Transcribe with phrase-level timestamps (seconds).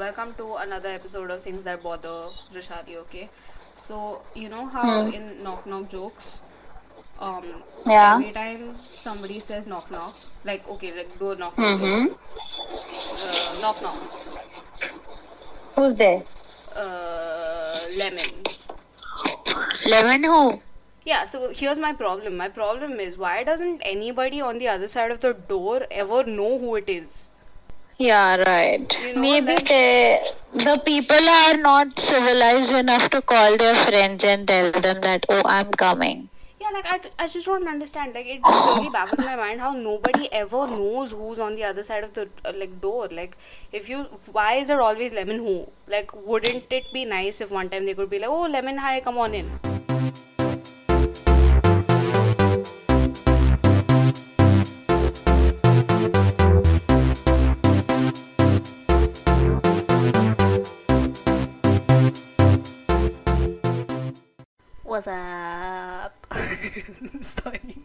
[0.00, 3.28] welcome to another episode of Things That Bother Rishali, okay?
[3.74, 5.12] So, you know how Hmm.
[5.16, 6.40] in Knock Knock Jokes,
[7.18, 7.44] um,
[7.86, 8.14] Yeah.
[8.14, 12.06] every time somebody says knock knock, like, okay, like do a knock knock Mm-hmm.
[12.06, 12.18] joke.
[13.26, 13.98] Uh, knock knock.
[15.76, 16.22] Who's there?
[16.74, 18.30] Uh, lemon.
[19.90, 20.60] Lemon who?
[21.04, 22.36] Yeah, so here's my problem.
[22.36, 26.58] My problem is why doesn't anybody on the other side of the door ever know
[26.58, 27.29] who it is?
[28.00, 28.98] Yeah, right.
[28.98, 34.24] You know, Maybe like- they, the people are not civilized enough to call their friends
[34.24, 36.30] and tell them that, oh, I'm coming.
[36.62, 38.14] Yeah, like I, I just don't understand.
[38.14, 41.82] Like it just really baffles my mind how nobody ever knows who's on the other
[41.82, 43.08] side of the uh, like door.
[43.10, 43.36] Like
[43.72, 45.66] if you, why is there always lemon who?
[45.86, 49.00] Like wouldn't it be nice if one time they could be like, oh lemon, hi,
[49.00, 49.79] come on in.
[64.90, 66.26] What's up?
[67.20, 67.78] Sorry.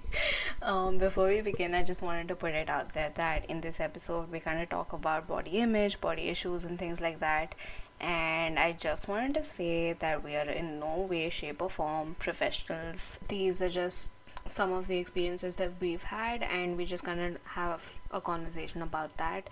[0.63, 3.79] Um, before we begin, I just wanted to put it out there that in this
[3.79, 7.53] episode, we kind of talk about body image, body issues, and things like that.
[7.99, 12.15] And I just wanted to say that we are in no way, shape, or form
[12.17, 13.19] professionals.
[13.27, 14.11] These are just
[14.47, 18.81] some of the experiences that we've had, and we just kind of have a conversation
[18.81, 19.47] about that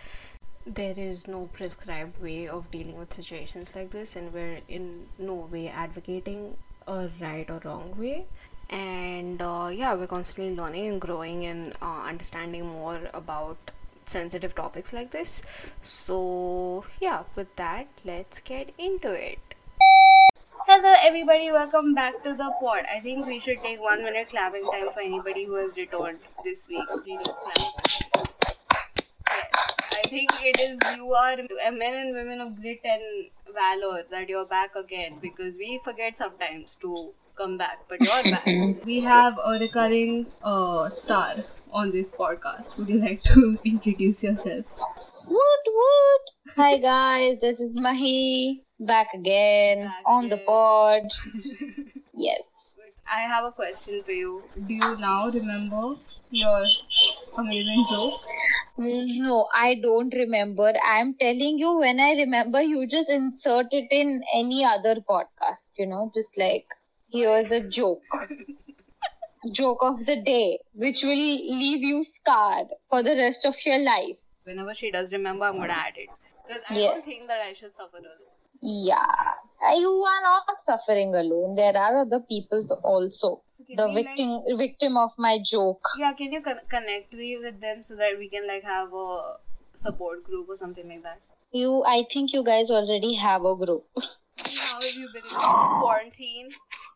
[0.66, 5.34] there is no prescribed way of dealing with situations like this and we're in no
[5.52, 6.56] way advocating
[6.88, 8.26] a right or wrong way
[8.70, 13.58] and uh, yeah we're constantly learning and growing and uh, understanding more about
[14.06, 15.42] sensitive topics like this
[15.81, 19.40] so yeah with that let's get into it
[20.66, 21.52] Hello, everybody.
[21.52, 22.86] Welcome back to the pod.
[22.92, 26.70] I think we should take one minute clapping time for anybody who has returned this
[26.70, 26.88] week.
[27.03, 28.03] Please clap.
[30.14, 31.38] Think it is you are
[31.81, 33.03] men and women of grit and
[33.53, 38.45] valor that you're back again because we forget sometimes to come back, but you're back.
[38.86, 42.78] we have a recurring uh, star on this podcast.
[42.78, 44.78] Would you like to introduce yourself?
[45.28, 46.56] Woot woot!
[46.57, 48.63] Hi guys, this is Mahi.
[48.79, 50.46] Back again Back on the again.
[50.46, 51.02] pod.
[52.16, 52.75] Yes.
[53.12, 54.44] I have a question for you.
[54.68, 55.96] Do you now remember
[56.34, 56.66] your
[57.38, 58.22] amazing joke?
[58.80, 60.74] Mm, no, I don't remember.
[60.84, 65.86] I'm telling you, when I remember, you just insert it in any other podcast, you
[65.86, 66.66] know, just like
[67.12, 68.02] here's a joke.
[69.52, 74.18] joke of the day, which will leave you scarred for the rest of your life.
[74.44, 76.10] Whenever she does remember, I'm gonna add it
[76.48, 78.24] because I don't think that I should suffer alone.
[78.62, 79.34] Yeah,
[79.72, 81.56] you are not suffering alone.
[81.56, 83.41] There are other people also.
[83.50, 85.85] So The we, like- victim, victim of my joke.
[85.97, 89.38] Yeah, can you con- connect me with them so that we can like have a
[89.75, 91.19] support group or something like that?
[91.52, 93.85] You, I think you guys already have a group.
[94.38, 95.38] How have you been in
[95.81, 96.50] quarantine?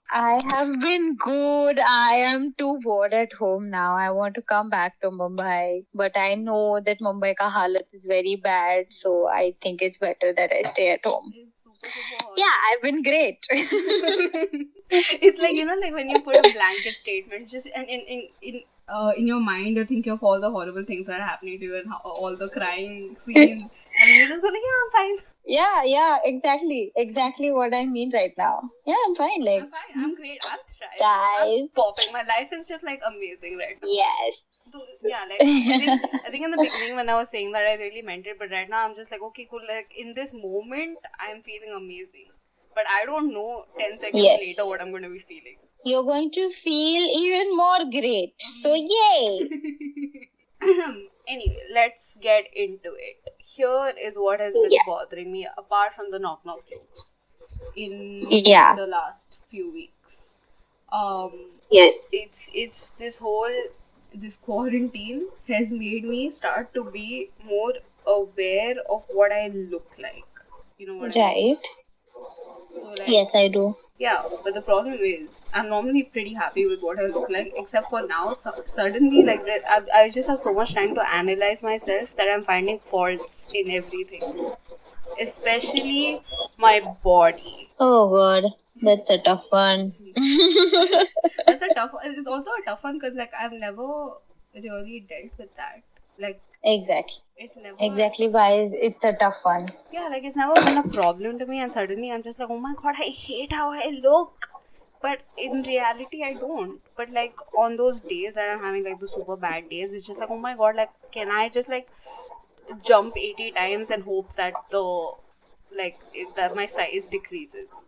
[0.09, 1.79] I have been good.
[1.79, 3.95] I am too bored at home now.
[3.95, 8.05] I want to come back to Mumbai, but I know that Mumbai ka halat is
[8.05, 11.33] very bad, so I think it's better that I stay at home.
[11.35, 11.66] It's super super hot.
[12.35, 13.45] Yeah, I've been great.
[14.89, 18.27] it's like you know, like when you put a blanket statement, just and in in
[18.41, 21.59] in uh, in your mind, you're thinking of all the horrible things that are happening
[21.59, 25.17] to you and how, all the crying scenes, and you're just go like, yeah, I'm
[25.17, 28.69] fine, yeah, yeah, exactly, exactly what I mean right now.
[28.85, 29.43] Yeah, I'm fine.
[29.43, 31.61] Like, I'm fine, I'm great, I'm thriving, I'm Guys.
[31.61, 32.13] just popping.
[32.13, 33.87] My life is just like amazing right now.
[33.89, 34.41] yes.
[34.71, 37.65] So, yeah, like I think, I think in the beginning when I was saying that
[37.65, 39.61] I really meant it, but right now I'm just like, okay, cool.
[39.67, 42.31] Like in this moment, I'm feeling amazing,
[42.75, 44.39] but I don't know ten seconds Yes.
[44.41, 45.57] later what I'm going to be feeling.
[45.83, 48.33] You're going to feel even more great.
[48.41, 49.47] So, yay.
[51.27, 53.29] anyway, let's get into it.
[53.37, 54.83] Here is what has been Yeah.
[54.85, 57.15] bothering me, apart from the knock knock jokes,
[57.75, 58.75] in Yeah.
[58.75, 60.35] the last few weeks.
[60.91, 61.95] Um, Yes.
[62.11, 63.57] it's it's this whole
[64.13, 67.73] this quarantine has made me start to be more
[68.05, 70.25] aware of what I look like.
[70.77, 71.55] You know what I mean?
[71.55, 71.67] Right.
[72.69, 73.75] So like Yes, I do.
[73.99, 77.89] yeah, but the problem is I'm normally pretty happy with what I look like, except
[77.89, 78.33] for now.
[78.33, 82.27] So, suddenly, like that, I, I just have so much time to analyze myself that
[82.31, 84.51] I'm finding faults in everything,
[85.21, 86.21] especially
[86.57, 87.69] my body.
[87.79, 88.51] Oh, God.
[88.81, 89.93] That's a tough one.
[91.45, 91.91] That's a tough.
[92.03, 94.13] It's also a tough one because like I've never
[94.53, 95.83] really dealt with that.
[96.19, 97.23] Like Exactly.
[97.37, 99.67] it's never Exactly why is it's a tough one.
[99.91, 102.59] Yeah, like it's never been a problem to me, and suddenly I'm just like, oh
[102.59, 104.49] my god, I hate how I look.
[104.99, 106.81] But in reality, I don't.
[106.95, 110.19] But like on those days that I'm having like the super bad days, it's just
[110.19, 111.87] like, oh my god, like can I just like
[112.83, 115.11] jump 80 times and hope that the
[115.77, 115.99] like
[116.35, 117.87] that my size decreases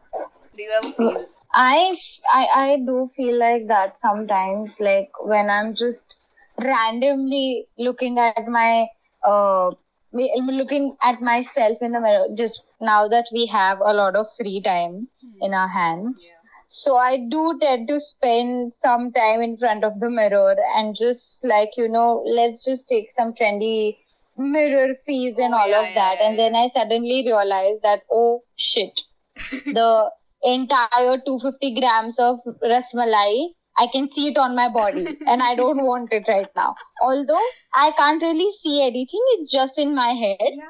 [0.56, 1.96] do you ever feel I,
[2.32, 6.18] I I do feel like that sometimes like when i'm just
[6.62, 8.88] randomly looking at my
[9.24, 9.72] uh
[10.12, 14.62] looking at myself in the mirror just now that we have a lot of free
[14.62, 15.08] time
[15.42, 16.28] in our hands.
[16.30, 16.36] Yeah.
[16.68, 21.46] So i do tend to spend some time in front of the mirror and just
[21.46, 23.98] like you know let's just take some trendy
[24.38, 26.18] mirror fees and Oh, all yeah, of that.
[26.20, 29.02] Yeah, and then i suddenly realized that oh shit.
[29.66, 30.12] The
[30.44, 32.38] entire 250 grams of
[32.74, 33.32] rasmalai
[33.78, 37.46] i can see it on my body and i don't want it right now although
[37.76, 40.66] i can't really see anything it's just in my head yeah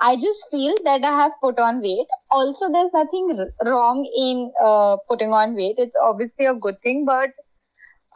[0.00, 2.08] I just feel that I have put on weight.
[2.30, 5.76] Also, there's nothing r- wrong in uh, putting on weight.
[5.78, 7.30] It's obviously a good thing, but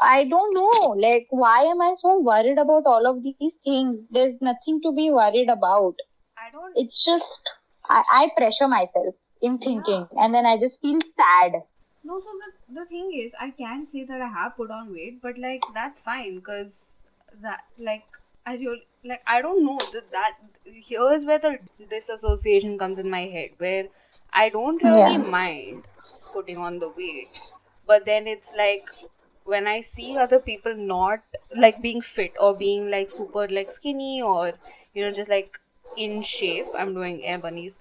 [0.01, 0.95] I don't know.
[0.99, 4.05] Like, why am I so worried about all of these things?
[4.11, 5.95] There's nothing to be worried about.
[6.37, 7.51] i don't It's just,
[7.89, 11.63] I, I pressure myself in thinking and then I just feel sad.
[12.05, 12.27] No, so
[12.69, 15.63] the, the thing is, I can say that I have put on weight, but like
[15.75, 17.03] that's fine because
[17.43, 18.05] that like
[18.47, 21.59] I really like I don't know that that here's where the
[21.91, 23.89] disassociation comes in my head where
[24.33, 25.19] I don't really Yeah.
[25.19, 25.85] mind
[26.33, 27.29] putting on the weight,
[27.87, 28.89] but then it's like
[29.45, 31.21] when I see other people not
[31.55, 34.55] like being fit or being like super like skinny or
[34.95, 35.59] you know just like
[35.97, 37.81] in shape, I'm doing air bunnies.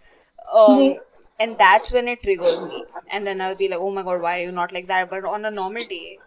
[0.51, 0.99] Um, Mhm.
[1.39, 2.83] And that's when it triggers me.
[3.09, 5.09] And then i'll be like oh my god why are you not like that?
[5.09, 6.19] But on a normal day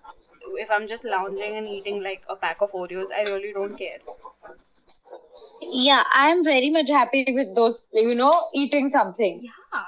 [0.59, 3.99] if i'm just lounging and eating like a pack of oreos i really don't care.
[5.63, 9.43] Yeah, I'm very much happy with those, you know, eating something.
[9.43, 9.83] yeah.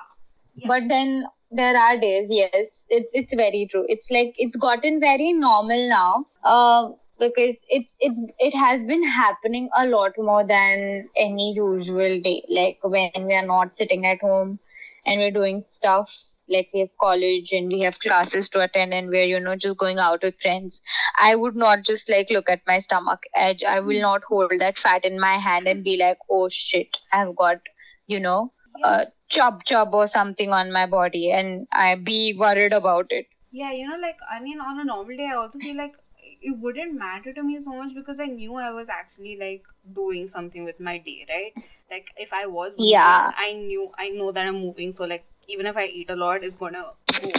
[0.54, 0.68] Yeah.
[0.68, 3.84] but then there are days yes it's it's very true.
[3.88, 9.70] It's like it's gotten very normal now uh, because it's it's it has been happening
[9.76, 12.42] a lot more than any usual day.
[12.50, 14.58] Like when we are not sitting at home
[15.06, 16.12] and we're doing stuff
[16.48, 19.76] like we have college and we have classes to attend and we're you know just
[19.78, 20.80] going out with friends.
[21.18, 23.62] I would not just like look at my stomach edge.
[23.64, 27.34] I will not hold that fat in my hand and be like oh shit i've
[27.36, 27.58] got
[28.06, 28.52] you know
[28.84, 33.26] uh, chub chub or something on my body and I be worried about it.
[33.60, 35.96] yeah you know like i mean on a normal day i also feel like
[36.42, 40.26] it wouldn't matter to me so much because i knew i was actually like doing
[40.26, 41.52] something with my day right?
[41.90, 43.32] Like if i was moving, Yeah.
[43.36, 44.92] i knew i know that i'm moving.
[44.92, 46.84] So like even if i eat a lot it's gonna
[47.20, 47.32] go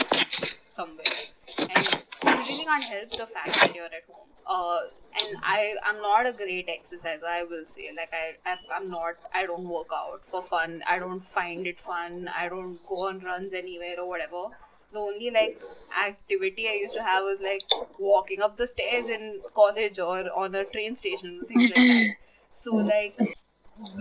[0.67, 1.19] somewhere.
[1.57, 1.88] And
[2.23, 4.27] you really can't help the fact that you're at home.
[4.45, 4.79] Uh
[5.21, 7.89] and i i'm not a great exerciser i will say.
[7.95, 10.81] Like I, I i'm not i don't work out for fun.
[10.88, 12.29] I don't find it fun.
[12.35, 14.44] I don't go on runs anywhere or whatever
[14.93, 15.61] the only like
[16.07, 17.67] activity I used to have was like
[17.97, 22.05] walking up the stairs in college or on a train station things like that.
[22.51, 23.19] So like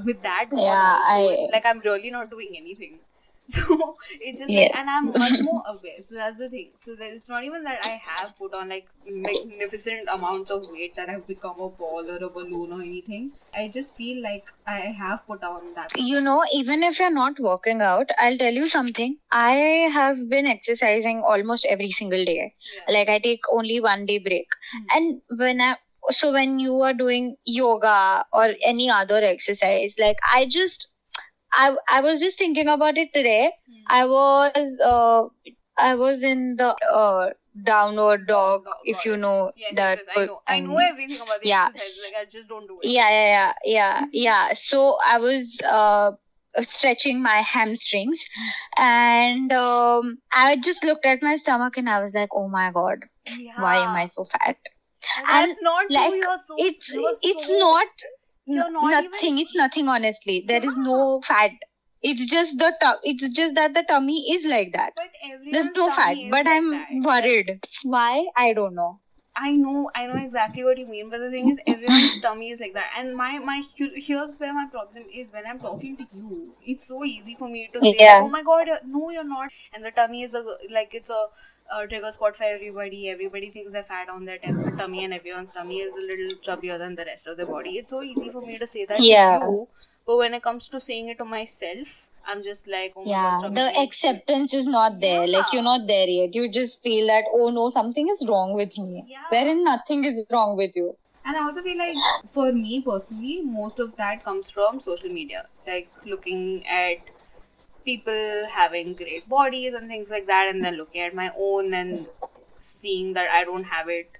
[0.04, 3.00] with that Yeah, also, I- like I'm really not doing anything.
[3.52, 6.00] So it just like, and I'm much more aware.
[6.00, 6.70] So that's the thing.
[6.76, 10.94] So that it's not even that I have put on like magnificent amounts of weight
[10.96, 13.32] that I've become a ball or a balloon or anything.
[13.52, 15.90] I just feel like I have put on that.
[15.96, 19.18] You know, even if you're not working out, I'll tell you something.
[19.32, 19.52] I
[19.98, 22.54] have been exercising almost every single day.
[22.76, 22.94] Yeah.
[22.94, 24.46] Like I take only one day break.
[24.72, 24.86] Hmm.
[24.96, 25.76] And when I
[26.10, 30.88] so when you are doing yoga or any other exercise, like I just
[31.52, 33.52] I I was just thinking about it today.
[33.68, 33.82] Hmm.
[33.88, 35.22] I was uh
[35.78, 37.30] I was in the uh
[37.64, 40.40] downward dog, if you know Yes, that yes, yes, I know.
[40.48, 41.66] I know um, everything about the yeah.
[41.66, 42.02] exercise.
[42.12, 42.88] Like I just don't do it.
[42.88, 46.12] yeah yeah yeah yeah yeah so i was uh
[46.60, 48.24] stretching my hamstrings
[48.76, 53.04] and um i just looked at my stomach and i was like oh my god
[53.26, 53.60] Yeah.
[53.66, 54.56] why am i so fat
[55.18, 56.54] And and, that's not like, so.
[56.58, 57.86] it's you're it's not
[58.46, 60.82] you're not even- nothing it's nothing honestly there is Yeah.
[60.90, 61.50] no fat
[62.02, 65.10] it's just the tu- it's just that the tummy is like that But
[65.52, 66.88] there's no fat but like i'm that.
[67.12, 68.98] worried why i don't know
[69.34, 72.60] I know, I know exactly what you mean, but the thing is, everyone's tummy is
[72.60, 72.90] like that.
[72.98, 76.54] And my my here's where my problem is when I'm talking to you.
[76.72, 78.18] It's so easy for me to say, Yeah.
[78.24, 80.42] "Oh my God, you're- no, you're not." And the tummy is a
[80.78, 81.22] like it's a,
[81.78, 83.08] a trigger spot for everybody.
[83.08, 86.78] Everybody thinks they're fat on their tem- tummy, and everyone's tummy is a little chubbier
[86.78, 87.76] than the rest of their body.
[87.78, 89.38] It's so easy for me to say that Yeah.
[89.38, 89.68] to you,
[90.06, 93.40] but when it comes to saying it to myself, I'm just like, "Oh my yeah
[93.42, 97.24] God, the acceptance is not there like you're not there yet you just feel that
[97.38, 99.24] oh no something is wrong with me Yeah.
[99.30, 100.84] wherein nothing is wrong with you
[101.24, 101.96] And I also feel like
[102.36, 105.42] for me personally, most of that comes from social media.
[105.66, 106.40] Like looking
[106.76, 107.10] at
[107.84, 112.06] people having great bodies and things like that, and then looking at my own and
[112.60, 114.10] seeing that I don't have it.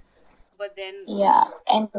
[0.57, 1.89] But then, yeah and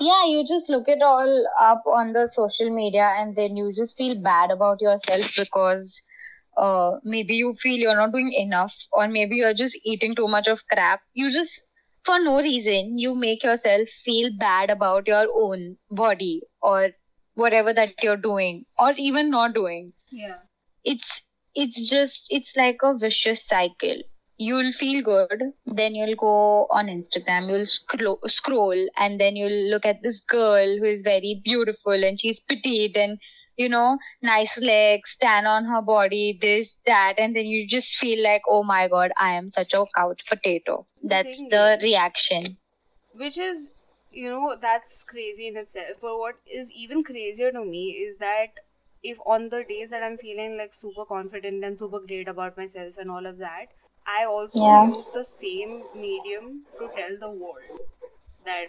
[0.00, 3.96] yeah you just look it all up on the social media and then you just
[3.96, 6.02] feel bad about yourself because
[6.56, 10.48] uh, maybe you feel you're not doing enough or maybe you're just eating too much
[10.48, 11.00] of crap.
[11.14, 11.62] You just
[12.04, 16.90] for no reason you make yourself feel bad about your own body or
[17.34, 19.92] whatever that you're doing or even not doing.
[20.10, 20.38] Yeah
[20.92, 21.22] it's
[21.54, 24.02] it's just it's like a vicious cycle.
[24.40, 29.84] You'll feel good then you'll go on instagram you'll scroll, scroll and then you'll look
[29.84, 33.18] at this girl who is very beautiful and she's petite and
[33.56, 38.22] you know nice legs tan on her body this that and then you just feel
[38.22, 40.86] like oh my god i am such a couch potato.
[41.02, 42.56] That's the is- reaction.
[43.12, 43.68] which is
[44.12, 48.60] you know that's crazy in itself but what is even crazier to me is that
[49.12, 52.96] if on the days that i'm feeling like super confident and super great about myself
[52.98, 53.66] and all of that
[54.18, 54.86] i also Yeah.
[54.88, 57.80] use the same medium to tell the world
[58.44, 58.66] that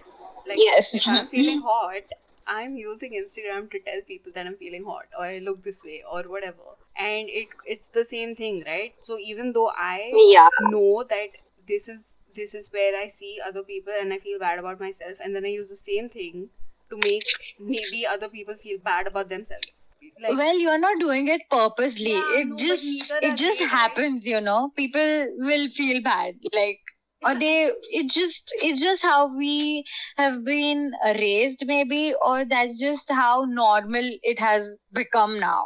[0.47, 0.93] like Yes.
[0.93, 2.15] if i'm feeling hot
[2.47, 6.03] i'm using instagram to tell people that i'm feeling hot or i look this way
[6.11, 11.03] or whatever and it it's the same thing right so even though i yeah know
[11.09, 11.29] that
[11.67, 15.17] this is this is where I see other people and I feel bad about myself
[15.23, 16.49] and then I use the same thing
[16.89, 17.23] to make
[17.59, 19.89] maybe other people feel bad about themselves.
[20.21, 23.71] Like well you're not doing it purposely Yeah, it no, just it just they, right?
[23.71, 26.79] happens you know people will feel bad like
[27.25, 27.69] or they
[27.99, 29.83] it just it's just how we
[30.17, 35.65] have been raised maybe or that's just how normal it has become now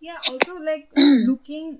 [0.00, 1.78] yeah, also like looking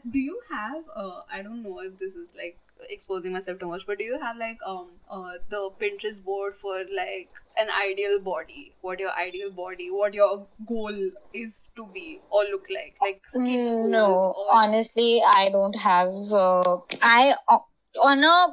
[0.10, 2.58] do you have uh I don't know if this is like
[2.90, 6.78] exposing myself too much but do you have like um uh the Pinterest board for
[6.96, 8.72] like an ideal body?
[8.80, 10.94] What your ideal body what your goal
[11.32, 12.96] is to be or look like?
[13.00, 14.34] Like skin Mm, goals no.
[14.36, 17.58] or honestly i don't have uh, i uh,
[18.02, 18.46] on a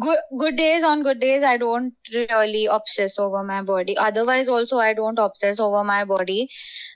[0.00, 3.96] good good days on good days i don't really obsess over my body.
[3.96, 6.48] Otherwise also i don't obsess over my body.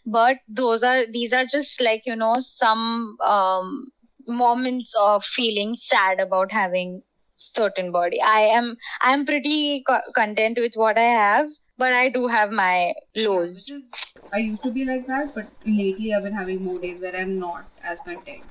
[0.06, 3.86] But those are these are just like you know some um
[4.28, 7.02] moments of feeling sad about having
[7.34, 11.46] certain body i am i am pretty co- content with what i have
[11.78, 13.84] but i do have my lows is,
[14.32, 17.38] I used to be like that, but lately I've been having more days where I'm
[17.38, 18.42] not as content,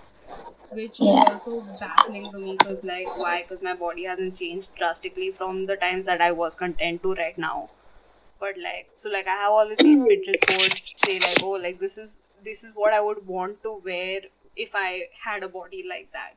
[0.72, 1.36] which Yeah.
[1.36, 2.58] is also baffling to me.
[2.58, 3.42] Because like, why?
[3.44, 7.38] Because my body hasn't changed drastically from the times that I was content to right
[7.38, 7.70] now.
[8.40, 11.80] But like, so like I have all of these Pinterest boards say like, oh, like
[11.80, 14.22] this is this is what I would want to wear
[14.58, 16.36] if I had a body like that.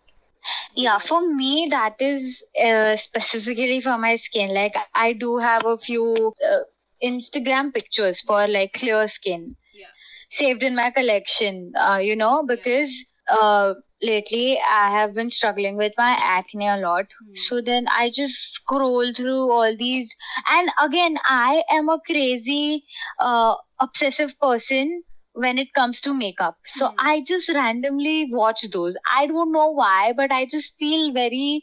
[0.75, 5.77] yeah for me that is uh, specifically for my skin like i do have a
[5.79, 6.59] few uh,
[7.03, 9.87] instagram pictures for like clear skin Yeah.
[10.31, 12.93] saved in my collection uh, you know because
[13.39, 17.35] uh, lately i have been struggling with my acne a lot Hmm.
[17.49, 20.15] so then i just scroll through all these
[20.57, 22.85] and again i am a crazy
[23.19, 23.55] uh,
[23.89, 25.03] obsessive person
[25.35, 26.57] when it comes to makeup.
[26.67, 26.95] So Hmm.
[26.99, 28.97] i just randomly watch those.
[29.19, 31.63] I don't know why but i just feel very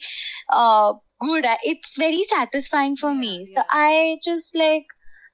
[0.49, 1.45] uh good.
[1.63, 3.45] It's very satisfying for Yeah, me.
[3.45, 4.85] So i just like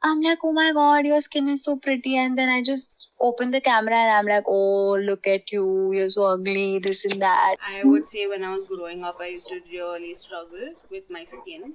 [0.02, 2.18] i'm like oh my god your skin is so pretty.
[2.18, 5.92] And then i just open the camera and i'm like oh look at you.
[5.94, 7.58] You're so ugly this and that.
[7.66, 11.24] I would say when I was growing up, I used to really struggle with my
[11.24, 11.74] skin,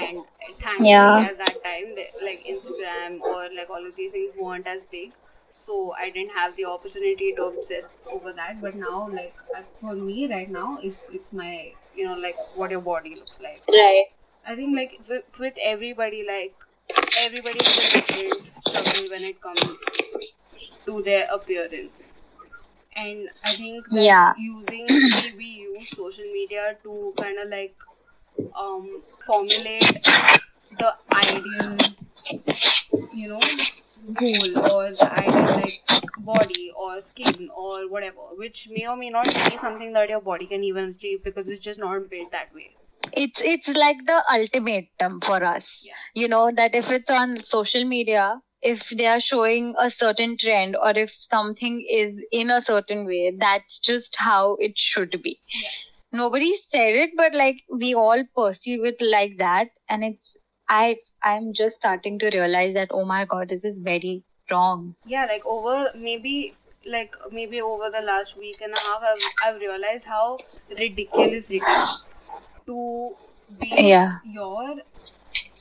[0.00, 0.24] and
[0.58, 1.28] thankfully Yeah.
[1.28, 5.12] at that time, like Instagram or like all of these things weren't as big,
[5.52, 8.60] so I didn't have the opportunity to obsess over that.
[8.62, 12.70] But now, like uh, for me right now, it's it's my you know like what
[12.72, 13.62] your body looks like.
[13.68, 14.06] right
[14.46, 16.54] I think like with, with everybody, like
[17.18, 19.84] everybody has a different struggle when it comes
[20.86, 22.18] to their appearance.
[22.96, 24.34] And I think Yeah.
[24.38, 27.76] using we, we use social media to kind of like
[28.58, 30.00] um formulate
[30.78, 31.78] the ideal
[33.14, 33.40] you know
[34.14, 35.74] goal or the ideal like
[36.18, 40.46] body or skin or whatever which may or may not be something that your body
[40.46, 42.70] can even achieve because it's just not built that way
[43.12, 45.94] it's it's like the ultimatum for us Yeah.
[46.14, 50.76] you know that if it's on social media if they are showing a certain trend
[50.76, 55.70] or if something is in a certain way that's just how it should be Yeah.
[56.12, 60.36] nobody said it but like we all perceive it like that and it's
[60.68, 65.24] i i'm just starting to realize that oh my god this is very wrong yeah
[65.26, 70.06] like over maybe like maybe over the last week and a half i've, I've realized
[70.06, 70.38] how
[70.78, 72.10] ridiculous it is
[72.66, 73.14] to
[73.60, 74.14] base Yeah.
[74.24, 74.76] your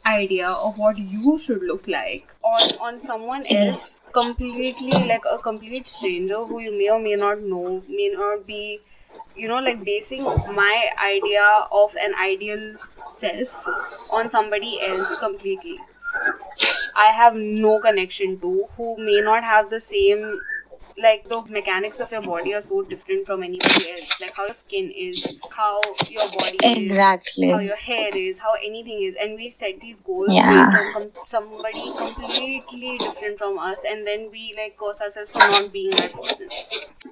[0.05, 5.85] idea of what you should look like on on someone else completely like a complete
[5.87, 8.79] stranger who you may or may not know may not be
[9.35, 12.75] you know like basing my idea of an ideal
[13.07, 13.67] self
[14.09, 15.79] on somebody else completely.
[16.95, 20.39] I have no connection to, who may not have the same
[20.97, 24.19] like the mechanics of your body are so different from anybody else.
[24.19, 27.47] Like how your skin is how your body exactly.
[27.47, 29.15] is how your hair is how anything is.
[29.19, 30.49] And we set these goals Yeah.
[30.49, 35.39] based on com- somebody completely different from us and then we like curse ourselves for
[35.39, 36.49] not being that person.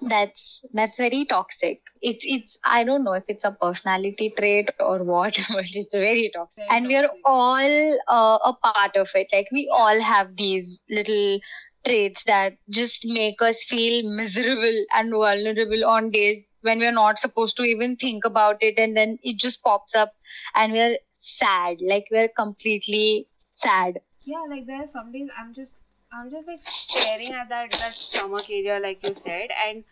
[0.02, 1.82] That's that's very toxic.
[2.02, 6.32] It's it's i don't know if it's a personality trait or what but it's very
[6.34, 6.64] toxic.
[6.68, 9.28] Very and we are all uh, a part of it.
[9.34, 11.40] Like we all have these little
[11.86, 17.56] traits that just make us feel miserable and vulnerable on days when we're not supposed
[17.58, 20.14] to even think about it and then it just pops up
[20.56, 24.00] and we're sad like we're completely sad.
[24.24, 25.78] Yeah like there are some days i'm just
[26.14, 29.84] i'm just like staring at that that stomach area like you said and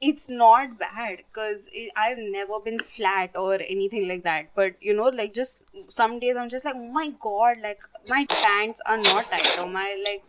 [0.00, 4.50] it's not bad because i've never been flat or anything like that.
[4.54, 8.26] But you know like just some days i'm just like oh my god like my
[8.28, 10.22] pants are not tight or my like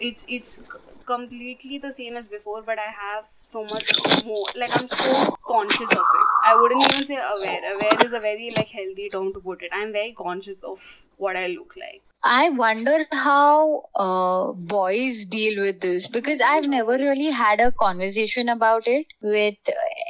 [0.00, 0.62] it's it's
[1.06, 3.90] completely the same as before but i have so much
[4.24, 8.20] more like i'm so conscious of it i wouldn't even say aware aware is a
[8.20, 12.02] very like healthy term to put it i'm very conscious of what i look like
[12.22, 18.50] I wonder how uh, boys deal with this because I've never really had a conversation
[18.50, 19.54] about it with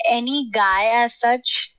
[0.08, 1.72] any guy as such.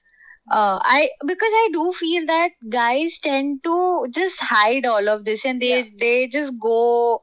[0.50, 5.46] Uh, I because I do feel that guys tend to just hide all of this
[5.46, 5.90] and they Yeah.
[6.00, 7.20] they just go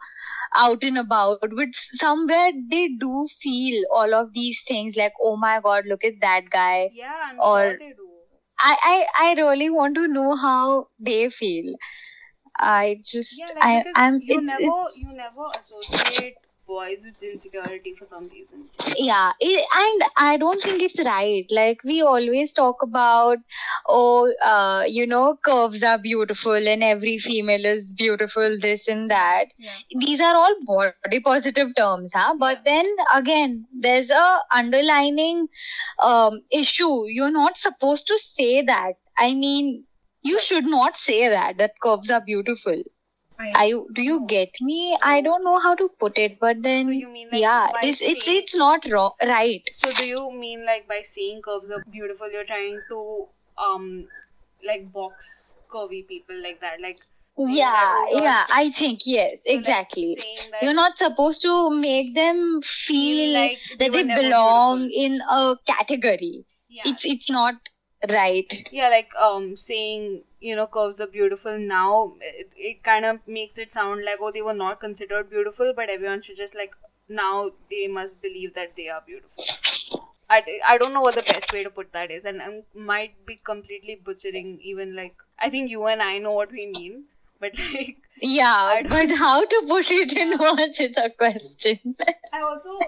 [0.57, 5.61] out and about, but somewhere they do feel all of these things like oh my
[5.61, 6.91] god, look at that guy.
[6.93, 8.07] yeah i'm Or- sure they do
[8.61, 11.75] I I, I really want to know how they feel.
[12.59, 16.35] I just yeah like I I'm you it's, never it's- you never associate
[16.71, 18.65] boys with insecurity for some reason.
[18.97, 21.47] Yeah it, and i don't think it's right.
[21.59, 23.39] Like we always talk about
[23.89, 29.47] oh uh, you know curves are beautiful and every female is beautiful this and that.
[29.59, 29.79] Yeah.
[30.07, 32.35] These are all body positive terms huh?
[32.39, 32.63] But Yeah.
[32.73, 35.49] then again there's a underlining
[36.03, 36.93] um, issue.
[37.09, 38.95] You're not supposed to say that.
[39.17, 39.85] I mean
[40.23, 42.83] you should not say that that curves are beautiful
[43.39, 44.97] I, do you get me?
[45.03, 47.99] I don't know how to put it but then so you mean like yeah it's
[47.99, 49.63] saying- it's not wrong right.
[49.73, 54.09] So do you mean like by saying curves are beautiful, you're trying to um
[54.67, 56.99] like box curvy people like that, like
[57.39, 60.17] yeah yeah i think yes so, exactly.
[60.51, 65.55] that you're not supposed to make them feel like that were they belong in a
[65.65, 66.45] category.
[66.69, 67.55] Yeah, it's it's not
[68.09, 73.19] right yeah, like um saying you know curves are beautiful now, it, it kind of
[73.27, 76.75] makes it sound like oh they were not considered beautiful, but everyone should just like
[77.09, 79.45] now they must believe that they are beautiful.
[80.31, 83.25] I, I don't know what the best way to put that is, and I might
[83.27, 87.05] be completely butchering even like I think you and I know what we mean,
[87.41, 91.95] but like yeah but how to put it in words is a question
[92.33, 92.79] I also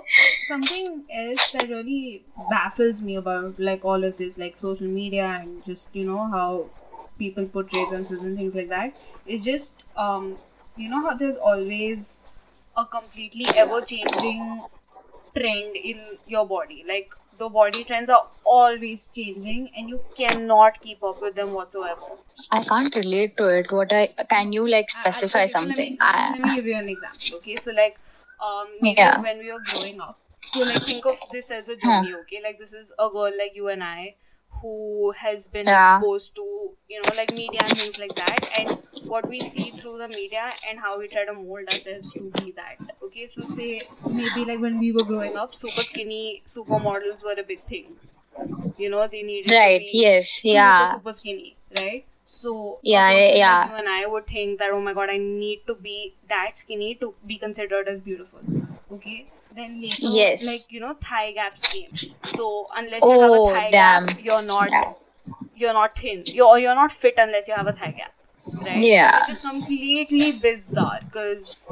[0.48, 5.64] something else that really baffles me about like all of this, like social media and
[5.64, 6.66] just you know how
[7.18, 8.94] people portray themselves and things like that,
[9.26, 10.38] is just um
[10.76, 12.20] you know how there's always
[12.76, 14.62] a completely ever changing
[15.36, 16.84] trend in your body.
[16.86, 22.10] Like the body trends are always changing and you cannot keep up with them whatsoever.
[22.56, 25.60] i can't relate to it what i can you like I- I- specify okay, so
[25.60, 27.36] let me- something let me, give you an example.
[27.38, 27.98] Okay, so like,
[28.48, 29.20] um, maybe Yeah.
[29.26, 30.18] when we were growing up,
[30.52, 32.14] so like think of this as a journey.
[32.22, 34.14] Okay, like this is a girl like you and I
[34.60, 35.80] who has been Yeah.
[35.98, 39.98] exposed to you know like media and things like that, and what we see through
[39.98, 42.78] the media and how we try to mold ourselves to be that.
[43.02, 47.42] Okay, so say maybe like when we were growing up, super skinny supermodels were a
[47.44, 47.96] big thing.
[48.76, 52.04] You know, they needed right to be yes super, yeah super skinny, right?
[52.24, 53.68] So Yeah, person like yeah.
[53.68, 56.94] you and I would think that oh my god, I need to be that skinny
[56.96, 58.40] to be considered as beautiful.
[58.92, 59.26] Okay.
[59.54, 60.44] Then later, Yes.
[60.44, 61.98] like you know, thigh gaps came.
[62.24, 64.06] So unless you have a Oh, thigh damn.
[64.06, 64.70] gap, you're not
[65.56, 66.24] you're not thin.
[66.26, 68.14] You're you're not fit unless you have a thigh gap,
[68.64, 68.84] right?
[68.84, 69.20] Yeah.
[69.20, 71.70] Which is completely bizarre because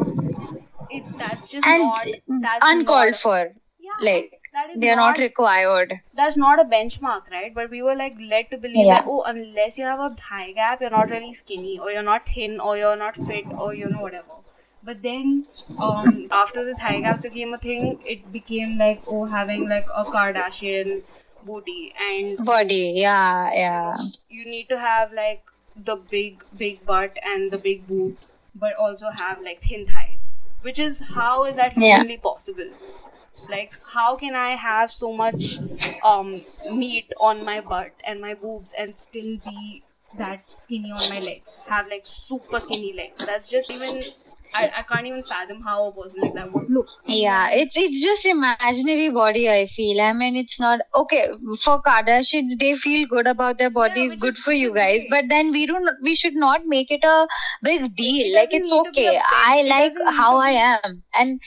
[0.90, 2.06] it that's just and not
[2.42, 3.38] that's uncalled not, for
[3.80, 7.54] Yeah, like that is they are not required that's not a benchmark, right?
[7.54, 8.94] But we were like led to believe Yeah.
[8.96, 12.28] that oh, unless you have a thigh gap, you're not really skinny, or you're not
[12.28, 14.38] thin, or you're not fit, or you know whatever.
[14.88, 15.46] But then,
[15.78, 20.04] um, after the thigh gaps became a thing, it became like oh, having like a
[20.16, 21.02] Kardashian
[21.48, 23.96] booty and body yeah yeah
[24.28, 25.42] you need to have like
[25.76, 30.40] the big, big butt and the big boobs, but also have like thin thighs.
[30.62, 32.04] Which is how is that Yeah.
[32.16, 32.70] possible?
[33.48, 35.58] like how can i have so much
[36.04, 36.42] um
[36.80, 39.82] meat on my butt and my boobs and still be
[40.16, 44.02] that skinny on my legs have like super skinny legs that's just even
[44.54, 46.88] I, I can't even fathom how a person like that would look.
[47.06, 49.48] Yeah, it's it's just imaginary body.
[49.50, 50.00] I feel.
[50.00, 51.28] I mean, it's not okay
[51.62, 52.58] for Kardashians.
[52.58, 54.10] They feel good about their bodies.
[54.12, 55.02] which good is- for you guys.
[55.02, 55.10] great.
[55.10, 55.88] But then we don't.
[56.02, 57.26] We should not make it a
[57.62, 58.34] big deal.
[58.34, 59.20] like it's need to be a okay.
[59.32, 61.40] I like how I am, and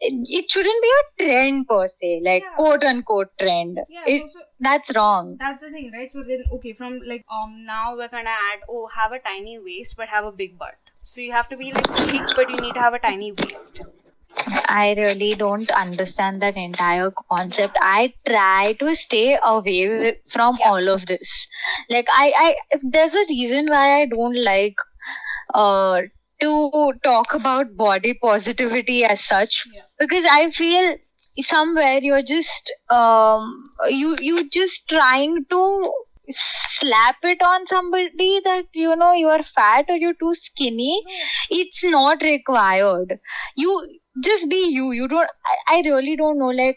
[0.00, 2.54] it, it shouldn't be a trend per se, like Yeah.
[2.56, 3.80] quote unquote trend.
[3.88, 5.36] Yeah, it, so that's wrong.
[5.38, 6.10] that's the thing, right?
[6.10, 9.96] So then, okay, from like um now we're gonna add oh have a tiny waist
[9.96, 10.74] but have a big butt.
[11.02, 13.80] So you have to be like thick, but you need to have a tiny waist.
[14.68, 17.76] I really don't understand that entire concept.
[17.80, 20.68] I try to stay away from Yeah.
[20.70, 21.46] all of this.
[21.90, 24.76] Like I, I there's a reason why I don't like
[25.54, 26.02] uh
[26.40, 29.82] to talk about body positivity as such Yeah.
[29.98, 30.96] because I feel
[31.40, 35.92] somewhere you're just um you you just trying to
[36.30, 41.02] slap it on somebody that you know you are fat or you're too skinny
[41.50, 43.18] it's not required.
[43.56, 44.92] You just be you.
[44.92, 45.28] You don't
[45.68, 46.76] I, I really don't know like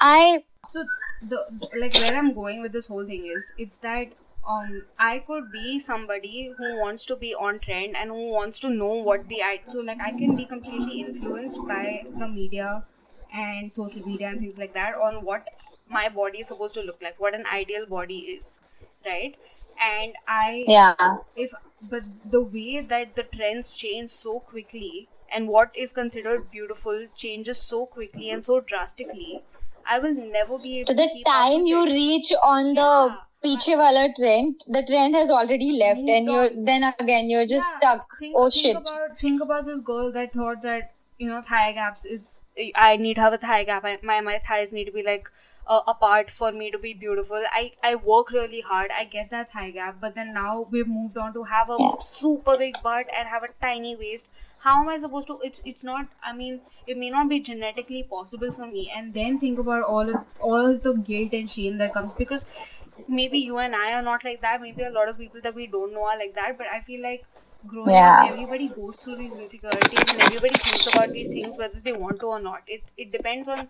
[0.00, 0.84] i So
[1.22, 4.08] the, the like where I'm going with this whole thing is it's that
[4.48, 8.70] um I could be somebody who wants to be on trend and who wants to
[8.70, 12.84] know what the I so like I can be completely influenced by the media
[13.32, 15.48] and social media and things like that on what
[15.88, 18.60] my body is supposed to look like, what an ideal body is,
[19.06, 19.36] right?
[19.80, 20.94] And I yeah
[21.36, 27.06] if but the way that the trends change so quickly and what is considered beautiful
[27.14, 29.42] changes so quickly and so drastically
[29.86, 33.16] i will never be able to the time you reach on the Yeah.
[33.44, 37.66] piche wala trend the trend has already left Moved and you're then again you're just
[37.66, 41.28] Yeah, stuck think, oh think shit about think about this girl that thought that you
[41.32, 42.24] know thigh gaps is
[42.86, 45.30] i need to have a thigh gap I, my my thighs need to be like
[45.66, 47.42] uh, apart for me to be beautiful.
[47.52, 48.90] I i work really hard.
[48.98, 49.96] I get that thigh gap.
[50.00, 53.50] But then now we've moved on to have a super big butt and have a
[53.66, 54.30] tiny waist.
[54.66, 58.02] How am i supposed to it's it's not i mean it may not be genetically
[58.16, 58.90] possible for me.
[58.96, 62.14] And then think about all of all of the guilt and shame that comes.
[62.24, 62.46] Because
[63.08, 64.60] maybe you and i are not like that.
[64.60, 66.56] Maybe a lot of people that we don't know are like that.
[66.58, 67.26] But i feel like
[67.72, 68.24] growing Yeah.
[68.24, 72.20] up everybody goes through these insecurities and everybody thinks about these things whether they want
[72.20, 73.68] to or not it, it depends on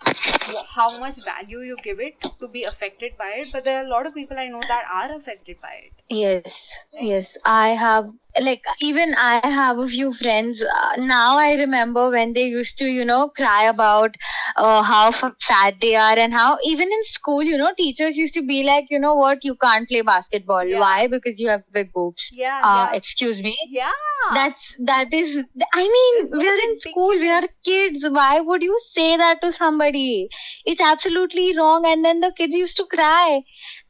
[0.75, 3.89] how much value you give it to be affected by it but there are a
[3.89, 7.37] lot of people i know that are affected by it Yes, yes.
[7.45, 8.11] I have,
[8.43, 10.63] like, even I have a few friends.
[10.65, 14.15] Uh, now I remember when they used to, you know, cry about
[14.57, 18.35] uh, how f- fat they are and how, even in school, you know, teachers used
[18.35, 20.65] to be like, you know what, you can't play basketball.
[20.67, 20.81] Yeah.
[20.81, 21.07] Why?
[21.07, 22.29] Because you have big boobs.
[22.33, 23.57] yeah Uh, yeah excuse me.
[23.69, 23.91] yeah
[24.35, 25.37] That's that is.
[25.73, 27.11] I mean, so we're in school.
[27.11, 28.05] We are kids.
[28.09, 30.29] Why would you say that to somebody?
[30.65, 31.87] It's absolutely wrong.
[31.87, 33.43] And then the kids used to cry,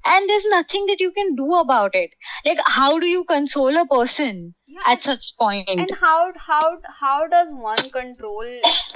[0.07, 2.15] and there's nothing that you can do about it.
[2.45, 5.69] Like, how do you console a person yeah at such point?
[5.69, 8.45] and how how how does one control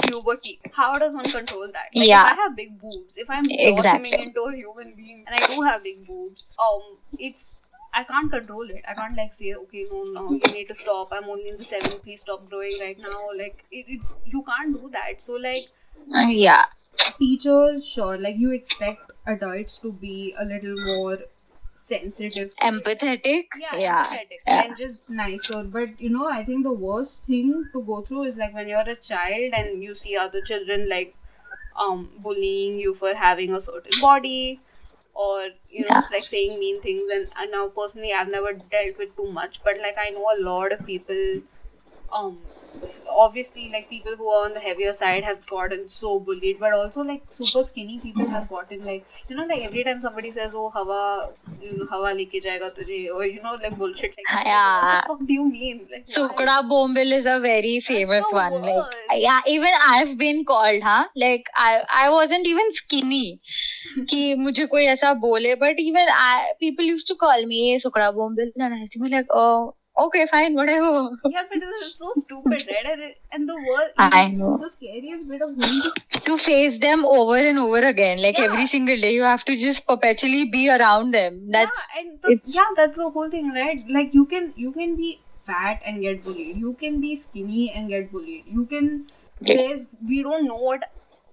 [0.07, 0.59] puberty?
[0.73, 1.88] How does one control that?
[1.94, 2.27] Like Yeah.
[2.27, 4.12] If I have big boobs, if I'm Exactly.
[4.23, 7.57] into a human being, and I do have big boobs, um, it's
[7.92, 8.83] I can't control it.
[8.88, 11.12] I can't like say, okay, no, no, you need to stop.
[11.12, 11.99] I'm only in the seven.
[12.01, 13.20] Please stop growing right now.
[13.37, 15.23] Like it, it's you can't do that.
[15.23, 15.68] So like
[16.14, 16.64] Uh, yeah,
[17.18, 21.19] teachers, sure, like you expect adults to be a little more
[21.75, 23.47] sensitive empathetic.
[23.61, 24.62] yeah, Yeah, empathetic yeah.
[24.66, 25.62] and just nicer.
[25.64, 28.88] But you know, I think the worst thing to go through is like when you're
[28.88, 31.14] a child and you see other children like
[31.77, 34.61] um bullying you for having a certain body
[35.14, 36.03] or you know Yeah.
[36.11, 39.79] like saying mean things and, and now personally I've never dealt with too much but
[39.79, 41.43] like I know a lot of people
[42.12, 42.38] um
[43.10, 47.02] obviously like people who are on the heavier side have gotten so bullied but also
[47.02, 50.69] like super skinny people have gotten like you know like every time somebody says oh
[50.69, 51.30] hawa
[51.62, 54.45] you know hawa leke jayega tujhe or you know like bullshit like that.
[54.45, 54.84] Yeah.
[54.86, 56.15] what the fuck do you mean like why?
[56.17, 58.62] Sukda Bombil is a very famous the one.
[58.62, 58.98] Like, worst.
[59.13, 61.06] yeah, even I've been called, huh?
[61.15, 63.39] Like, I I wasn't even skinny.
[64.12, 68.52] कि मुझे कोई ऐसा बोले, but even I people used to call me Sukda Bombil,
[68.56, 71.11] and I used to be like, oh, okay, fine, whatever.
[71.29, 74.57] yeah but it's so stupid right and, the worst I know.
[74.59, 78.44] the scariest bit of going to To face them over and over again, like Yeah.
[78.46, 81.50] every single day, you have to just perpetually be around them.
[81.50, 82.18] That's yeah, and
[82.55, 83.85] yeah, that's the whole thing, right?
[83.88, 86.57] Like you can you can be fat and get bullied.
[86.57, 88.44] You can be skinny and get bullied.
[88.46, 89.07] You can
[89.40, 90.85] there's we don't know what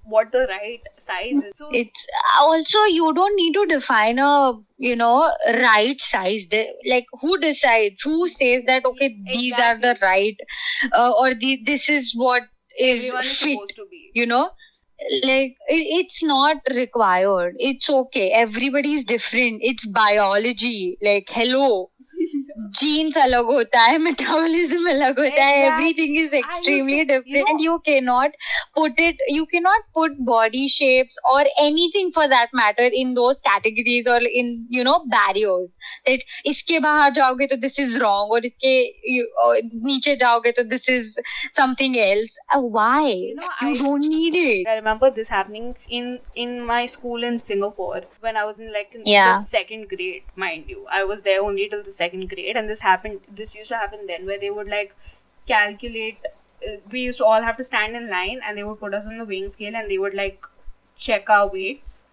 [0.08, 1.52] what the right size is.
[1.56, 2.06] So it's
[2.40, 6.46] also you don't need to define a you know right size.
[6.90, 8.02] Like who decides?
[8.02, 10.38] Who says that okay these are the right
[10.94, 12.44] uh, or the this is what
[12.80, 14.12] is everyone is fit supposed to be.
[14.14, 14.50] you know?
[15.24, 17.54] Like it's not required.
[17.60, 18.32] It's okay.
[18.32, 19.60] Everybody's different.
[19.62, 20.98] It's biology.
[21.02, 21.92] Like hello
[22.79, 27.15] genes अलग होता है metabolism अलग होता है Exact- everything is I used extremely to-
[27.15, 28.37] you different know- you cannot
[28.79, 34.11] put it you cannot put body shapes or anything for that matter in those categories
[34.15, 35.77] or in you know barriers
[36.11, 38.75] that इसके बाहर जाओगे तो this is wrong और इसके
[39.15, 39.61] you- और
[39.91, 41.15] नीचे जाओगे तो this is
[41.61, 45.69] something else Uh, why You know, you I- don't need it I remember this happening
[46.01, 46.11] in
[46.47, 49.33] in my school in Singapore when I was in like in Yeah.
[49.33, 50.83] the second grade, mind you.
[50.99, 51.41] I was there
[52.56, 53.20] and this happened.
[53.30, 54.96] This used to happen then, where they would like
[55.48, 56.20] calculate.
[56.68, 59.08] Uh, we used to all have to stand in line, and they would put us
[59.08, 60.46] on the weighing scale, and they would like
[60.96, 62.04] check our weights,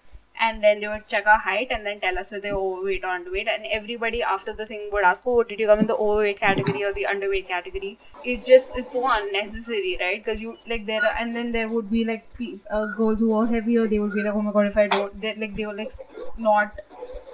[0.41, 3.13] and then they would check our height, and then tell us whether we're overweight or
[3.19, 3.49] underweight.
[3.55, 6.85] And everybody after the thing would ask, "Oh, did you come in the overweight category
[6.89, 7.93] or the underweight category?"
[8.35, 10.23] It's just it's so unnecessary, right?
[10.25, 12.27] Because you like there, and then there would be like
[12.71, 13.87] uh, girls who are heavier.
[13.87, 15.93] They would be like, "Oh my god, if I don't," they like they were like
[16.37, 16.81] not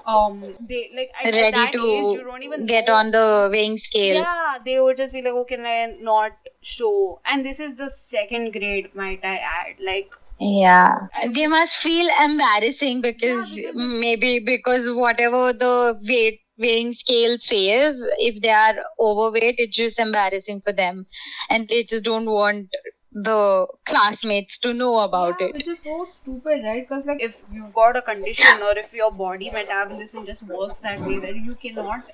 [0.06, 3.76] um they like ready that to age you don't even get know- on the weighing
[3.78, 6.32] scale yeah, they would just be like, "Oh, can I not
[6.62, 9.80] show?" And this is the second grade, might I add?
[9.80, 17.36] Like, Yeah, they must feel embarrassing because, because maybe because whatever the weight weighing scale
[17.38, 21.06] says, if they are overweight, it's just embarrassing for them,
[21.50, 22.68] and they just don't want
[23.12, 25.54] the classmates to know about yeah, it.
[25.54, 26.88] which is so stupid, right?
[26.88, 31.00] Because like, if you've got a condition or if your body metabolism just works that
[31.04, 32.04] way, that you cannot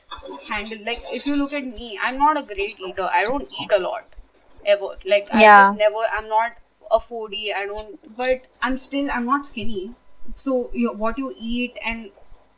[0.49, 0.79] handle.
[0.85, 3.09] Like, if you look at me, I'm not a great eater.
[3.13, 4.05] I don't eat a lot,
[4.65, 4.97] ever.
[5.05, 5.57] Like, I Yeah.
[5.57, 6.05] just never.
[6.19, 6.57] I'm not
[6.91, 7.55] a foodie.
[7.55, 8.17] I don't.
[8.17, 9.11] But I'm still.
[9.11, 9.95] I'm not skinny.
[10.35, 12.11] So you, what you eat and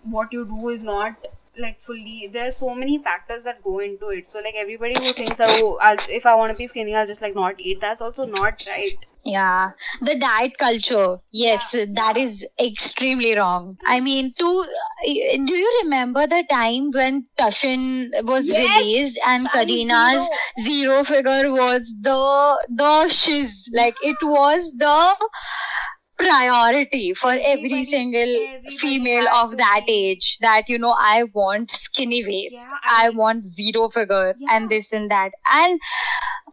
[0.03, 1.27] what you do is not
[1.59, 4.29] like fully there are so many factors that go into it.
[4.29, 7.23] So like everybody who thinks oh I'll, if i want to be skinny i'll just
[7.23, 8.99] like not eat that's also not right.
[9.25, 11.19] Yeah, the diet culture.
[11.33, 13.77] Yes, Yeah, that is extremely wrong.
[13.85, 19.49] I mean, to uh, do you remember the time when Tashan was Yes, released and
[19.51, 20.29] Kareena's
[20.63, 23.69] zero figure was the the shiz?
[23.73, 25.17] Like it was the
[26.19, 31.71] priority for every Everybody- single everybody female of that age that you know i want
[31.71, 32.53] skinny waist.
[32.55, 34.57] Yeah, i, I mean- want zero figure Yeah.
[34.57, 35.33] and this and that.
[35.53, 35.81] And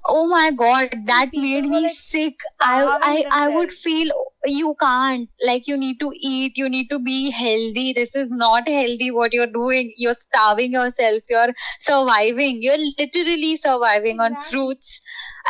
[0.07, 2.39] oh my god that made me sick.
[2.61, 2.75] I
[3.11, 5.29] i i would feel oh, you can't.
[5.49, 7.93] Like you need to eat you need to be healthy.
[7.93, 9.93] This is not healthy what you're doing.
[9.97, 11.23] You're starving yourself.
[11.29, 12.61] You're surviving.
[12.61, 15.01] You're literally surviving on fruits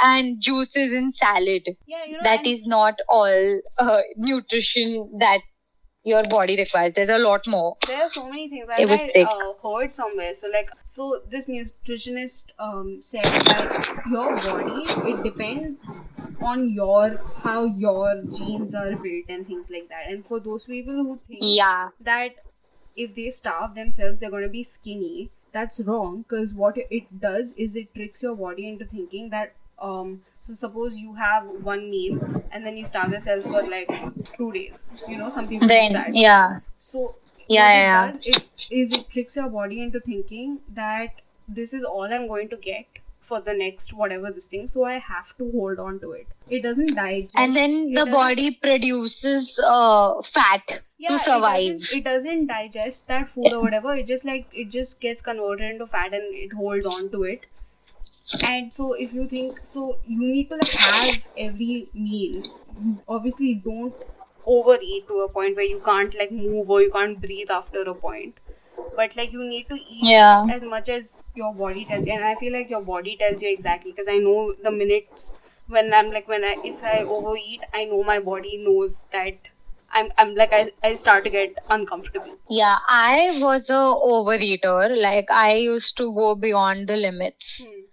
[0.04, 1.64] and juices and salad.
[1.86, 5.42] Yeah you know that is not all uh, nutrition that
[6.04, 6.94] your body requires.
[6.94, 7.78] There's a lot more.
[7.88, 8.68] There are so many things.
[8.78, 9.28] It and was I sick.
[9.28, 15.84] uh, heard somewhere so like so this nutritionist um said that your body it depends
[16.42, 20.08] on your how your genes are built and things like that.
[20.10, 21.90] And for those people who think yeah.
[22.02, 22.36] that
[22.96, 27.54] if they starve themselves they're going to be skinny that's wrong because what it does
[27.54, 32.20] is it tricks your body into thinking that um so suppose you have one meal
[32.52, 33.90] and then you starve yourself for like
[34.38, 34.92] two days.
[35.08, 36.16] You know some people do then that.
[36.16, 36.60] yeah.
[36.78, 37.16] So
[37.48, 41.74] Yeah, what yeah, it does it is it tricks your body into thinking that this
[41.74, 42.86] is all i'm going to get
[43.20, 46.28] for the next whatever this thing so i have to hold on to it.
[46.48, 47.36] It doesn't digest.
[47.36, 50.62] And then it the body produces uh, fat
[50.98, 51.80] yeah, to it survive.
[51.80, 53.96] doesn't, it doesn't digest that food or whatever.
[53.96, 57.46] It just like it just gets converted into fat and it holds on to it.
[58.42, 62.44] And so if you think so, you need to like have every meal.
[62.82, 63.96] You obviously don't
[64.46, 67.94] overeat to a point where you can't like move or you can't breathe after a
[67.96, 68.36] point.
[68.96, 70.46] But like you need to eat Yeah.
[70.50, 73.50] as much as your body tells you, and I feel like your body tells you
[73.50, 75.34] exactly because I know the minutes
[75.68, 79.50] when I'm like when I if I overeat, I know my body knows that
[79.92, 82.38] I'm I'm like I, I start to get uncomfortable.
[82.58, 83.82] yeah i was a
[84.14, 87.85] overeater like i used to go beyond the limits Hmm.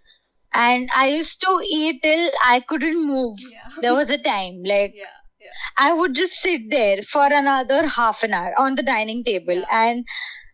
[0.54, 3.68] And i used to eat till i couldn't move Yeah.
[3.80, 5.58] there was a time like Yeah, yeah.
[5.78, 10.04] I would just sit there for another half an hour on the dining table and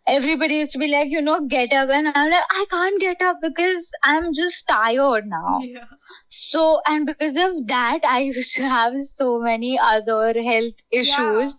[0.08, 3.20] everybody used to be like, you know, get up and I'm like, I can't get
[3.22, 5.60] up because I'm just tired now.
[5.62, 5.84] Yeah.
[6.28, 11.54] So and because of that I used to have so many other health issues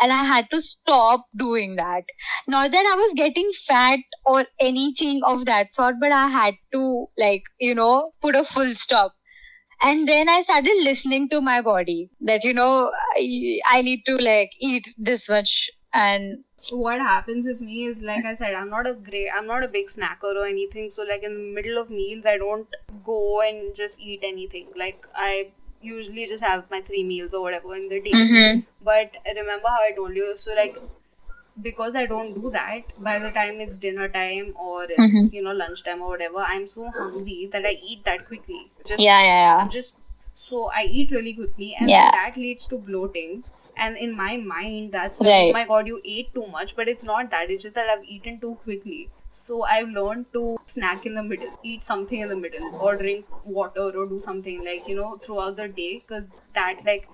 [0.00, 2.04] and I had to stop doing that.
[2.48, 7.06] Not that I was getting fat or anything of that sort, but I had to
[7.18, 9.14] like, you know, put a full stop.
[9.82, 14.16] And then I started listening to my body that, you know, I, I need to
[14.16, 18.86] like eat this much and What happens with me is like I said, I'm not
[18.86, 20.90] a great I'm not a big snacker or anything.
[20.90, 22.68] So like in the middle of meals I don't
[23.04, 24.66] go and just eat anything.
[24.76, 25.48] Like I
[25.80, 28.10] usually just have my three meals or whatever in the day.
[28.12, 28.60] Mm-hmm.
[28.84, 30.76] But remember how I told you, so like
[31.62, 35.32] because I don't do that, by the time it's dinner time or it's Mhm.
[35.34, 38.70] you know lunchtime or whatever, I'm so hungry that I eat that quickly.
[38.86, 39.68] Just Yeah, yeah, yeah.
[39.68, 39.98] just
[40.34, 42.10] so I eat really quickly, and Yeah.
[42.12, 43.42] that leads to bloating.
[43.76, 45.48] And in my mind, that's Right.
[45.50, 47.50] oh my god, you ate too much, but it's not that.
[47.50, 49.08] It's just that I've eaten too quickly.
[49.30, 53.26] So I've learned to snack in the middle, eat something in the middle, or drink
[53.44, 57.08] water, or do something like you know throughout the day, because that like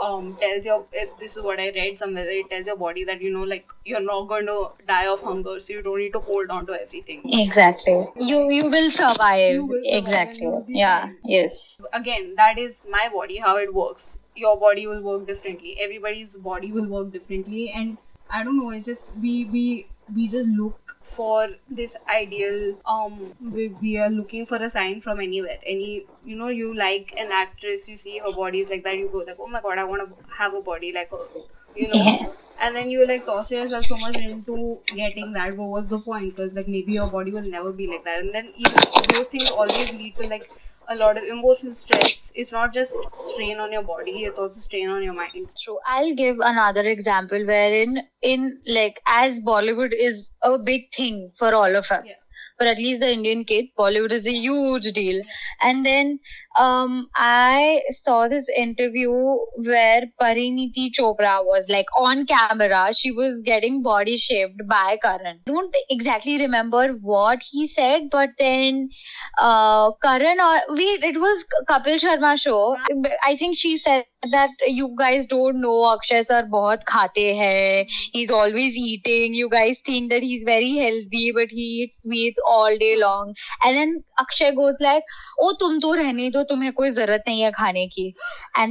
[0.00, 0.84] um tells your
[1.18, 2.28] this is what I read somewhere.
[2.28, 5.58] It tells your body that you know like you're not going to die of hunger,
[5.60, 7.22] so you don't need to hold on to everything.
[7.40, 7.98] Exactly.
[8.32, 9.54] You you will survive.
[9.54, 10.46] You will survive exactly.
[10.46, 11.00] and you'll be Yeah.
[11.02, 11.16] fine.
[11.24, 11.80] Yes.
[11.98, 15.76] again that is my body how it works your body will work differently.
[15.80, 17.70] Everybody's body will work differently.
[17.70, 17.98] And
[18.34, 23.68] i don't know it's just we we we just look for this ideal um we,
[23.82, 25.58] we are looking for a sign from anywhere.
[25.66, 29.08] Any you know you like an actress you see her body is like that you
[29.12, 31.94] go like oh my god i want to have a body like hers you know?
[31.94, 32.30] Yeah.
[32.60, 35.56] and then you like torture yourself so much into getting that.
[35.56, 36.36] What was the point?
[36.36, 38.20] Because like maybe your body will never be like that.
[38.20, 38.76] And then even
[39.12, 40.50] those things always lead to like
[40.88, 44.88] a lot of emotional stress it's not just strain on your body it's also strain
[44.88, 45.78] on your mind True.
[45.86, 51.76] I'll give another example wherein in like as Bollywood is a big thing for all
[51.76, 52.06] of us.
[52.06, 52.14] Yeah.
[52.58, 55.22] For at least the Indian kids, Bollywood is a huge deal.
[55.62, 56.20] And then
[56.58, 62.92] um, I saw this interview where Parineeti Chopra was like on camera.
[62.94, 65.40] She was getting body shaped by Karan.
[65.46, 68.90] I don't exactly remember what he said, but then
[69.38, 72.76] uh, Karan or wait, it was Kapil Sharma show.
[73.24, 77.86] I think she said that you guys don't know Akshay sir bahut khate hai.
[78.12, 79.34] He's always eating.
[79.34, 83.34] You guys think that he's very healthy, but he eats sweets all day long.
[83.64, 85.02] And then Akshay goes like,
[85.40, 88.14] "Oh, tum to rehne do." तुम्हें कोई ज़रूरत नहीं है खाने की."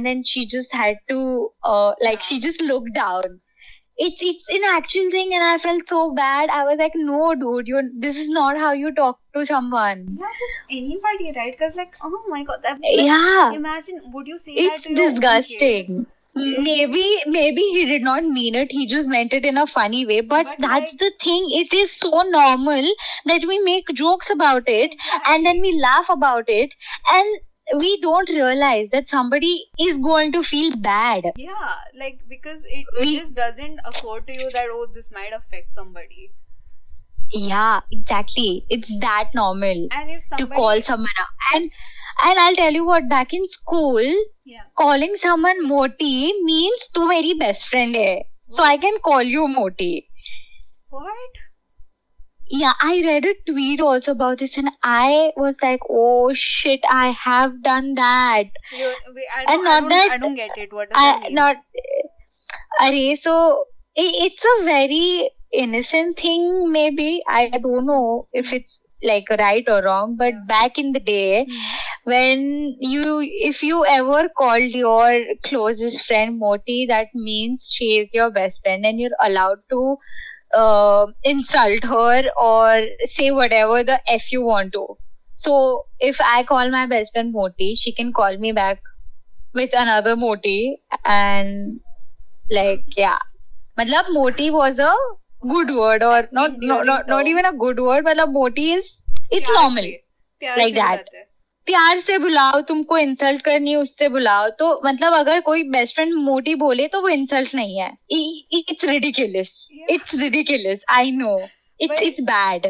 [0.08, 1.22] Then she just had to,
[1.64, 3.40] uh, like, she just looked down.
[3.98, 6.52] It's it's an actual thing, and I felt so bad.
[6.58, 10.38] I was like, "No, dude, you this is not how you talk to someone." yeah
[10.40, 13.52] just anybody right because like oh my god that, Yeah.
[13.58, 18.70] imagine would you say it's that to disgusting maybe maybe he did not mean it
[18.72, 21.74] he just meant it in a funny way but, But, that's like- the thing it
[21.74, 22.90] is so normal
[23.26, 24.94] that we make jokes about it
[25.26, 26.74] and then we laugh about it
[27.12, 27.40] and
[27.78, 31.24] we don't realize that somebody is going to feel bad.
[31.36, 35.32] Yeah like because it, it We- just doesn't occur to you that oh this might
[35.32, 36.32] affect somebody.
[37.30, 38.66] Yeah exactly.
[38.68, 41.70] It's that normal and if to call someone out and
[42.24, 44.02] and i'll tell you what back in school
[44.44, 44.64] yeah.
[44.76, 48.24] calling someone moti means tu meri best friend hai.
[48.50, 50.08] So i can call you moti.
[50.90, 51.38] What
[52.54, 57.08] Yeah, I read a tweet also about this, and I was like, "Oh shit, I
[57.10, 60.90] have done that." you, wait, I, And don't, I, that- I don't get it what
[60.90, 61.34] does that I mean?
[61.34, 61.56] not.
[62.80, 63.34] Array, so
[63.96, 66.70] i- it's a very innocent thing.
[66.72, 70.44] Maybe I don't know if it's like right or wrong, but Yeah.
[70.52, 71.72] back in the day, Hmm.
[72.12, 72.44] when
[72.80, 78.60] you if you ever called your closest friend moti that means she is your best
[78.62, 79.96] friend and you're allowed to
[80.53, 82.83] uh, insult her or
[83.15, 84.85] say whatever the f you want to
[85.33, 88.81] so if i call my best friend moti she can call me back
[89.53, 91.79] with another moti and
[92.49, 93.17] like yeah
[93.79, 94.93] matlab moti was a
[95.53, 97.27] good word or not no, Endearing not, not term.
[97.27, 98.91] even a good word matlab moti is
[99.29, 99.99] it's प्यार normal से-
[100.41, 101.05] प्यार Like से that.
[101.66, 106.14] प्यार से बुलाओ तुमको insult करनी है उससे बुलाओ। तो मतलब अगर कोई बेस्ट फ्रेंड
[106.14, 109.52] मोटी बोले तो वो इंसल्ट नहीं है। It's ridiculous
[109.90, 111.38] it's ridiculous I know
[111.80, 112.66] it's it's bad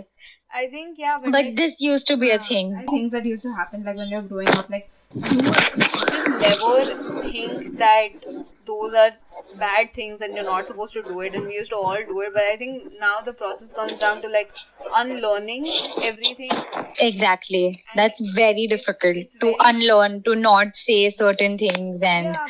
[0.55, 2.85] I think yeah, but like, this used to be a thing.
[2.91, 5.53] Things that used to happen like when you're growing up, like you
[6.11, 8.11] just never think that
[8.67, 9.12] those are
[9.59, 12.21] bad things and you're not supposed to do it and we used to all do
[12.21, 12.33] it.
[12.35, 14.53] But i think now the process comes down to like
[14.95, 15.67] unlearning
[16.03, 16.51] everything.
[17.01, 17.85] Exactly.
[17.93, 22.27] And that's very difficult it's, it's to very unlearn to not say certain things and
[22.27, 22.47] yeah,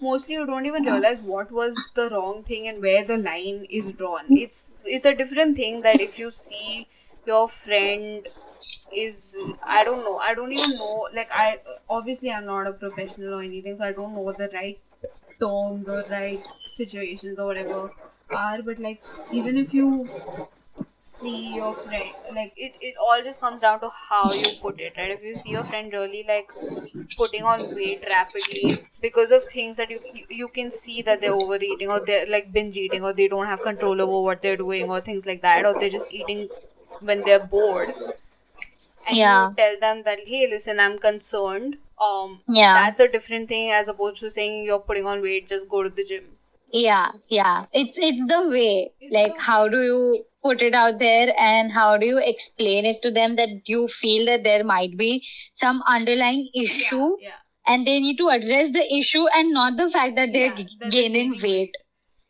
[0.00, 3.92] mostly you don't even realize what was the wrong thing and where the line is
[3.92, 4.24] drawn.
[4.30, 6.86] It's it's a different thing that if you see
[7.26, 8.28] your friend
[8.92, 13.34] is I don't know I don't even know like I obviously I'm not a professional
[13.34, 14.78] or anything so I don't know what the right
[15.40, 17.92] terms or right situations or whatever
[18.30, 20.08] are but like even if you
[20.98, 24.94] see your friend like it, it all just comes down to how you put it
[24.96, 25.10] right?
[25.10, 26.48] If you see your friend really like
[27.16, 31.32] putting on weight rapidly because of things that you you, you can see that they're
[31.34, 34.90] overeating or they're like binge eating or they don't have control over what they're doing
[34.90, 36.48] or things like that or they're just eating
[37.00, 37.94] when they're bored.
[39.06, 39.48] And Yeah.
[39.48, 41.76] you tell them that hey listen i'm concerned.
[42.06, 42.74] Um Yeah.
[42.82, 45.90] that's a different thing as opposed to saying you're putting on weight just go to
[45.90, 46.24] the gym.
[46.72, 47.66] Yeah yeah.
[47.72, 48.92] It's it's the way.
[49.10, 53.10] Like how do you put it out there and how do you explain it to
[53.10, 55.12] them that you feel that there might be
[55.52, 57.16] some underlying issue?
[57.20, 60.64] yeah, and they need to address the issue and not the fact that they're Yeah,
[60.64, 61.76] g- gaining gaining weight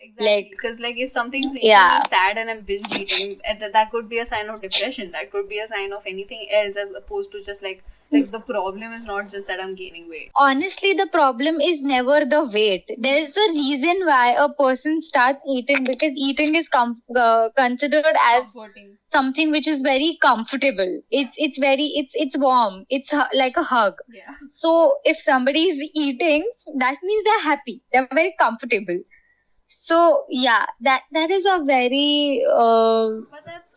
[0.05, 0.26] Exactly.
[0.28, 2.00] Like- because like if something's making Yeah.
[2.02, 5.11] me sad and I'm binge eating, that, that could be a sign of depression.
[5.18, 7.82] That could be a sign of anything else as opposed to just like
[8.14, 10.30] like the problem is not just that I'm gaining weight.
[10.36, 15.82] honestly the problem is never the weight there's a reason why a person starts eating
[15.88, 18.55] because eating is com- uh, considered as
[19.16, 20.92] something which is very comfortable
[21.22, 24.34] it's it's very it's it's warm it's hu- like a hug Yeah.
[24.48, 24.74] so
[25.05, 26.46] if somebody is eating
[26.84, 29.00] that means they're happy they're very comfortable
[29.76, 33.76] so yeah that that is a very uh, But that's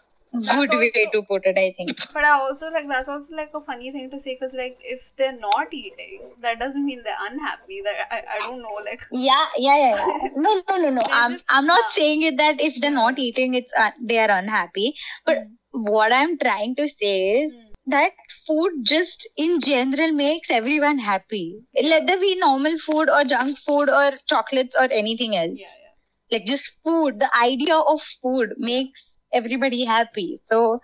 [0.56, 3.62] good way to put it i think but I also like that's also like a
[3.62, 7.82] funny thing to say because like if they're not eating, that doesn't mean they're unhappy.
[7.84, 10.30] That I, I don't know like yeah yeah yeah, yeah.
[10.36, 13.18] no no no no i'm just- i'm not uh, saying it that if they're not
[13.18, 14.94] eating it's uh, they are unhappy
[15.26, 15.38] but
[15.72, 17.92] what i'm trying to say is Hmm.
[17.92, 18.12] that
[18.48, 21.44] food just in general makes everyone happy
[21.92, 25.87] let there be normal food or junk food or chocolates or anything else yeah yeah.
[26.32, 30.80] Like just food the idea of food makes everybody happy so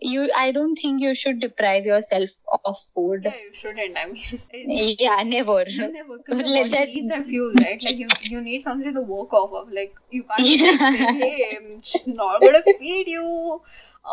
[0.00, 2.30] you i don't think you should deprive yourself
[2.64, 3.96] of food Yeah, you shouldn't.
[3.96, 7.82] I mean, yeah never Never, because Let your body that- needs that fuel, right?
[7.82, 9.72] Like you, you need something to work off of.
[9.72, 10.90] Like you can't Yeah.
[10.92, 13.60] say, "Hey, I'm just not gonna feed you."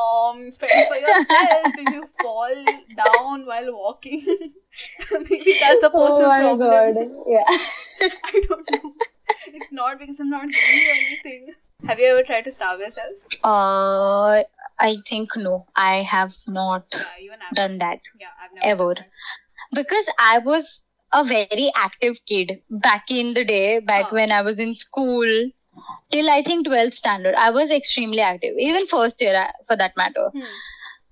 [0.03, 2.55] Um, fend for yourself if you fall
[3.03, 4.25] down while walking.
[5.11, 6.69] Maybe that's a oh my problem.
[6.69, 6.95] god
[7.27, 7.57] yeah
[8.33, 8.93] I don't know.
[9.47, 11.53] It's not because I'm not giving you anything.
[11.87, 13.13] Have you ever tried to starve yourself?
[13.43, 14.43] uh
[14.85, 18.91] i think no i have not Yeah, done that Yeah, I've never.
[18.91, 19.05] ever.
[19.79, 20.81] because i was
[21.13, 22.53] a very active kid
[22.87, 24.15] back in the day back Huh.
[24.19, 25.51] when i was in school
[26.11, 29.95] till i think 12th standard i was extremely active even first year uh, for that
[29.97, 30.29] matter.
[30.33, 30.55] Hmm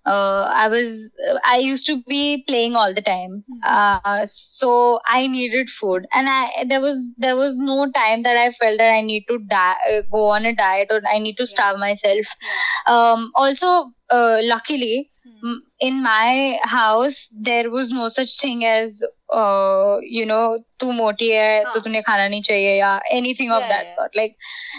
[0.07, 1.15] uh, I was
[1.45, 3.61] I used to be playing all the time, Hmm.
[3.65, 8.51] uh, so I needed food, and I there was there was no time that I
[8.53, 11.43] felt that I need to die, uh, go on a diet or I need to
[11.45, 11.55] Yeah.
[11.55, 12.27] starve myself.
[12.43, 12.95] Yeah.
[12.95, 13.67] Um, also,
[14.11, 15.49] uh, luckily, Hmm.
[15.53, 19.03] m- in my house there was no such thing as
[19.33, 21.83] uh, you know तू मोटी है तो हाँ.
[21.85, 23.95] तूने खाना नहीं चाहिए या anything of Yeah, that yeah.
[23.99, 24.37] sort like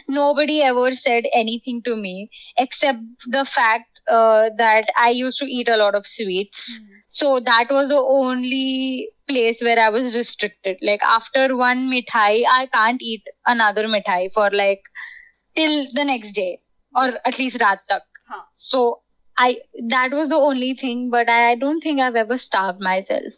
[0.07, 2.99] nobody ever said anything to me except
[3.37, 6.78] the fact uh, that I used to eat a lot of sweets.
[6.78, 6.90] Hmm.
[7.08, 10.78] so that was the only place where I was restricted.
[10.82, 14.82] Like after one mithai I can't eat another mithai for like
[15.56, 16.60] till the next day
[16.94, 18.02] or at least raat tak.
[18.28, 18.42] Huh.
[18.50, 19.00] so
[19.38, 19.56] i
[19.92, 23.34] that was the only thing but i, don't think i've ever starved myself.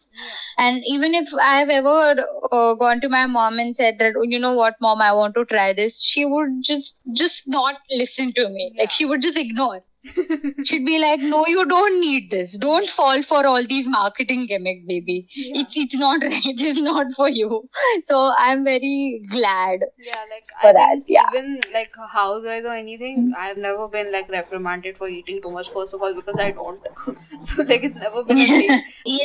[0.59, 4.39] And even if i've ever uh, gone to my mom and said that "Oh, you
[4.39, 8.49] know what mom i want to try this she would just just not listen to
[8.49, 8.73] me.
[8.75, 8.83] Yeah.
[8.83, 9.81] like she would just ignore
[10.65, 14.85] she'd be like no you don't need this don't fall for all these marketing gimmicks
[14.85, 15.61] baby Yeah.
[15.63, 17.63] it's it's not right it's not for you
[18.05, 21.29] so i'm very glad Yeah, like for I that, yeah.
[21.33, 23.35] even like housewives or anything, mm-hmm.
[23.39, 25.69] I've never been like reprimanded for eating too much.
[25.71, 26.81] First of all, because I don't,
[27.43, 28.83] so like it's never been a thing.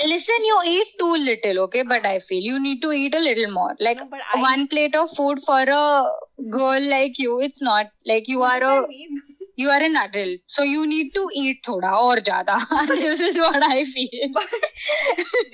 [0.07, 1.83] Listen, you eat too little, okay?
[1.83, 3.75] But I feel you need to eat a little more.
[3.79, 6.09] Like No, I one plate of food for a
[6.49, 9.21] girl like you, it's not like you What are a mean?
[9.61, 12.57] You are an adult, so you need to eat thoda or jada.
[12.87, 14.29] this is what I feel.
[14.33, 14.47] But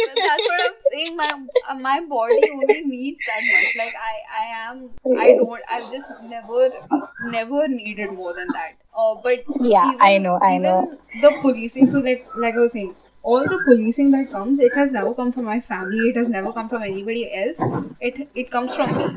[0.07, 1.17] but that's what I'm saying.
[1.17, 1.31] My
[1.69, 3.75] uh, my body only needs that much.
[3.83, 4.89] Like I I am
[5.25, 6.69] I don't I've just never
[7.37, 8.77] never needed more than that.
[8.97, 10.97] Uh, but Yeah, even, I know, I know.
[11.21, 11.85] The policing.
[11.85, 15.31] So like like I was saying, all the policing that comes, it has never come
[15.31, 16.09] from my family.
[16.09, 17.59] It has never come from anybody else.
[17.99, 19.09] It it comes from me.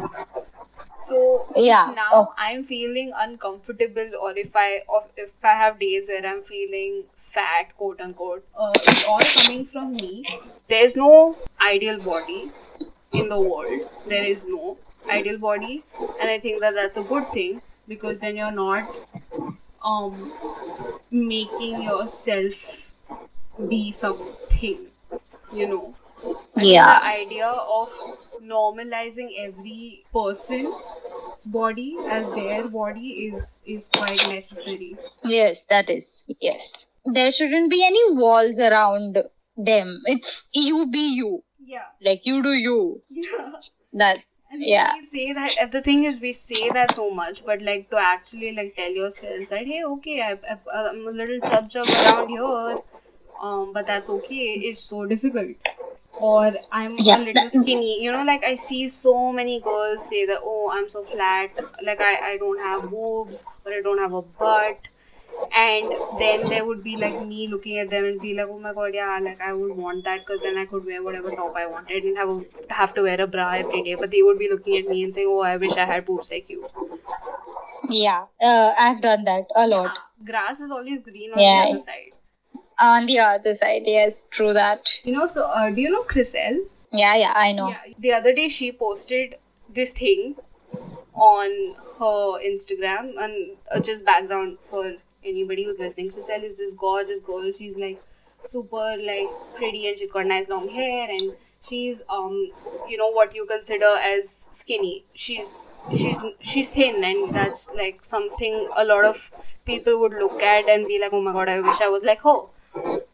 [1.06, 2.34] So Yeah, now oh.
[2.38, 4.82] I'm feeling uncomfortable, or if I
[5.16, 9.92] if I have days where I'm feeling fat, quote unquote, uh, it's all coming from
[9.94, 10.24] me.
[10.68, 11.36] There's no
[11.70, 12.50] ideal body
[13.12, 13.88] in the world.
[14.08, 14.76] There is no
[15.08, 15.82] ideal body,
[16.20, 18.88] and I think that that's a good thing because then you're not
[19.84, 20.32] um
[21.10, 22.92] making yourself
[23.68, 24.86] be something,
[25.52, 25.94] you know.
[26.56, 26.86] I Yeah.
[27.00, 27.88] the idea of
[28.40, 34.96] normalizing every person's body as their body is is quite necessary.
[35.24, 36.24] Yes, that is.
[36.40, 36.86] Yes.
[37.04, 39.18] There shouldn't be any walls around
[39.56, 40.00] them.
[40.06, 41.42] It's you be you.
[41.64, 41.86] Yeah.
[42.02, 43.02] Like you do you.
[43.08, 43.52] Yeah.
[43.92, 44.18] That
[44.52, 44.92] And Yeah.
[44.94, 48.52] we say that the thing is we say that so much, but like to actually
[48.56, 50.56] like tell yourself that hey okay I, I,
[50.88, 52.78] I'm a little chub chub around here,
[53.42, 55.72] um but that's okay is so difficult.
[56.20, 58.02] Or I'm Yeah, a little skinny.
[58.02, 61.50] You know, like I see so many girls say that, oh, I'm so flat,
[61.82, 64.78] like I, I don't have boobs or I don't have a butt.
[65.56, 68.72] And then there would be like me looking at them and be like, oh my
[68.74, 71.66] god, yeah, like I would want that because then I could wear whatever top I
[71.66, 72.00] wanted.
[72.02, 72.44] Didn't have a,
[72.74, 73.94] have to wear a bra every day.
[73.94, 76.30] But they would be looking at me and saying, oh, I wish I had boobs
[76.30, 76.68] like you.
[77.88, 79.98] Yeah, uh, I've done that a lot.
[80.24, 81.64] Grass is always green on Yeah.
[81.64, 82.12] the other side.
[82.80, 84.88] On the other side, yes, true that.
[85.04, 86.60] You know, so uh, do you know Chriselle?
[86.92, 87.68] Yeah, yeah, I know.
[87.68, 89.36] Yeah, the other day she posted
[89.68, 90.36] this thing
[91.14, 96.10] on her Instagram and uh, just background for anybody who's listening.
[96.10, 97.52] Chriselle is this gorgeous girl.
[97.52, 98.02] She's like
[98.42, 101.34] super like pretty and she's got nice long hair and
[101.68, 102.50] she's um
[102.88, 105.04] you know what you consider as skinny.
[105.12, 105.62] She's
[105.94, 109.30] she's she's thin and that's like something a lot of
[109.66, 112.22] people would look at and be like, oh my god, I wish I was like
[112.22, 112.40] her.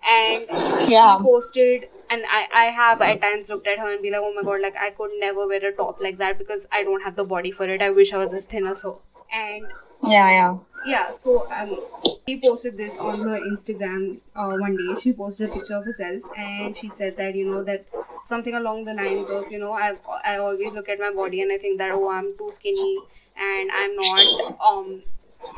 [0.08, 0.46] And
[0.88, 1.16] Yeah.
[1.18, 4.32] she posted and I, I have at times looked at her and be like, oh
[4.34, 7.16] my god, like I could never wear a top like that because I don't have
[7.16, 7.82] the body for it.
[7.82, 8.94] I wish I was as thin as her.
[9.32, 9.66] And
[10.06, 10.56] Yeah, yeah.
[10.84, 11.80] yeah, so um,
[12.28, 15.00] she posted this on her Instagram uh, one day.
[15.00, 17.86] She posted a picture of herself and she said that you know that
[18.24, 21.52] something along the lines of you know I I always look at my body and
[21.52, 22.98] I think that oh I'm too skinny
[23.36, 25.02] and I'm not um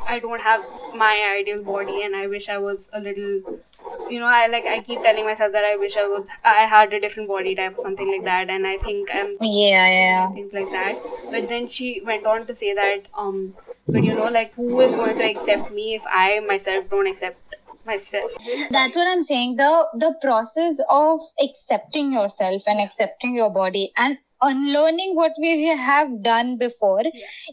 [0.07, 3.61] I don't have my ideal body and I wish I was a little
[4.11, 6.93] you know I like I keep telling myself that I wish I was I had
[6.93, 10.31] a different body type or something like that and I think I'm Yeah, yeah.
[10.31, 11.01] things like that.
[11.31, 13.55] But then she went on to say that, um,
[13.87, 17.55] but you know, like who is going to accept me if I myself don't accept
[17.87, 18.33] myself?
[18.71, 19.57] That's what I'm saying.
[19.57, 26.23] The the process of accepting yourself and accepting your body and unlearning what we have
[26.23, 27.03] done before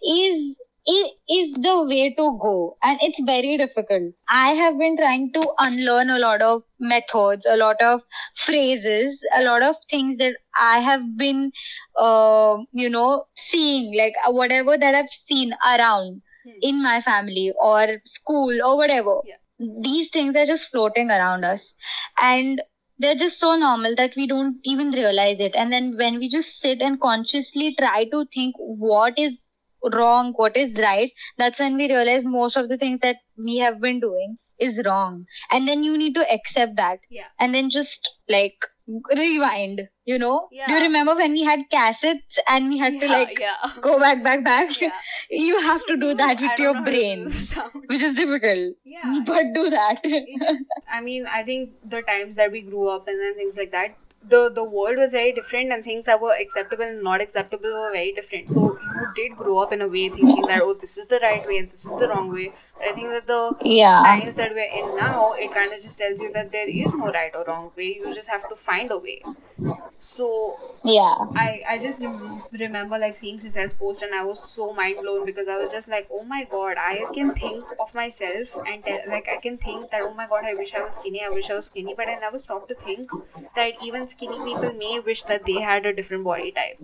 [0.08, 5.26] is i- is the way to go and it's very difficult i have been trying
[5.38, 8.02] to unlearn a lot of methods a lot of
[8.46, 11.52] phrases a lot of things that i have been
[11.98, 16.52] uh, you know seeing like uh, whatever that i've seen around Hmm.
[16.62, 19.38] in my family or school or whatever Yeah.
[19.86, 21.74] these things are just floating around us
[22.22, 22.62] and
[23.00, 26.60] they're just so normal that we don't even realize it and then when we just
[26.62, 29.45] sit and consciously try to think what is
[29.94, 33.80] wrong what is right that's when we realize most of the things that we have
[33.82, 37.26] been doing is wrong and then you need to accept that Yeah.
[37.40, 38.56] and then just like
[39.18, 43.40] rewind you know do you remember when we had cassettes and we had to like
[43.40, 43.56] yeah.
[43.82, 44.92] go back back back Yeah.
[45.30, 47.24] you have to do that with your know how to do brain
[47.88, 49.22] which is difficult Yeah.
[49.26, 50.02] but do that
[50.92, 53.96] I mean, I think the times that we grew up and then things like that,
[54.28, 57.92] the the world was very different and things that were acceptable and not acceptable were
[57.92, 58.50] very different.
[58.50, 61.46] So you did grow up in a way thinking that oh, this is the right
[61.48, 62.54] way and this is the wrong way.
[62.78, 65.98] But I think that the yeah times that we're in now, it kind of just
[65.98, 67.96] tells you that there is no right or wrong way.
[68.04, 69.22] You just have to find a way.
[69.98, 70.28] So
[70.84, 74.98] yeah I I just rem- remember like seeing Chriselle's post and I was so mind
[75.02, 78.84] blown because I was just like, oh my god, I can think of myself and
[78.84, 81.30] tell, like I can think that oh my god, I wish I was skinny, I
[81.30, 83.10] wish I was skinny, but I never stopped to think
[83.56, 86.80] that even skinny people may wish that they had a different body type.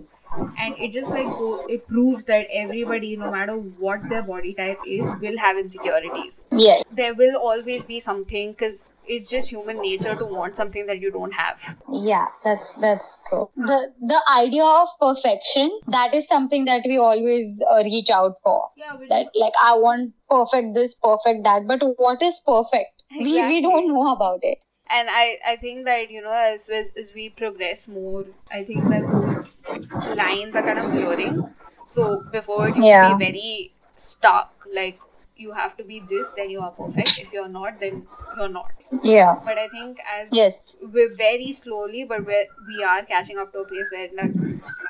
[0.58, 4.80] And it just like go, it proves that everybody, no matter what their body type
[4.84, 6.46] is, will have insecurities.
[6.52, 11.00] yeah There will always be something because it's just human nature to want something that
[11.00, 11.62] you don't have.
[11.92, 13.78] yeah that's that's true the
[14.12, 18.96] the idea of perfection that is something that we always uh, reach out for Yeah,
[19.12, 23.88] that like i want perfect this perfect that but what is perfect we, we don't
[23.94, 24.58] know about it
[24.92, 28.88] and I, I think that you know as, as as we progress more i think
[28.88, 29.62] that those
[30.16, 31.48] lines are kind of blurring.
[31.86, 33.08] So before it used Yeah.
[33.08, 35.00] to be very stuck like
[35.36, 37.18] you have to be this then you are perfect.
[37.18, 38.70] If you're not then you're not.
[39.02, 39.40] Yeah.
[39.44, 40.76] But i think as yes.
[40.82, 44.32] we're very slowly but we're, we are catching up to a place where like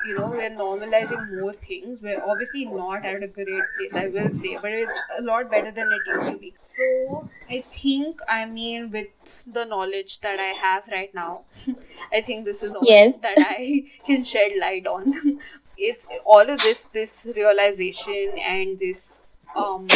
[0.03, 2.01] you know we're normalizing more things.
[2.01, 3.47] We're obviously not at a great
[3.77, 6.53] place i will say but it's a lot better than it used to be.
[6.57, 9.07] So i think i mean with
[9.45, 11.41] the knowledge that i have right now
[12.13, 13.17] i think this is all Yes.
[13.27, 15.39] that i can shed light on.
[15.85, 19.87] It's all of this this realization and this um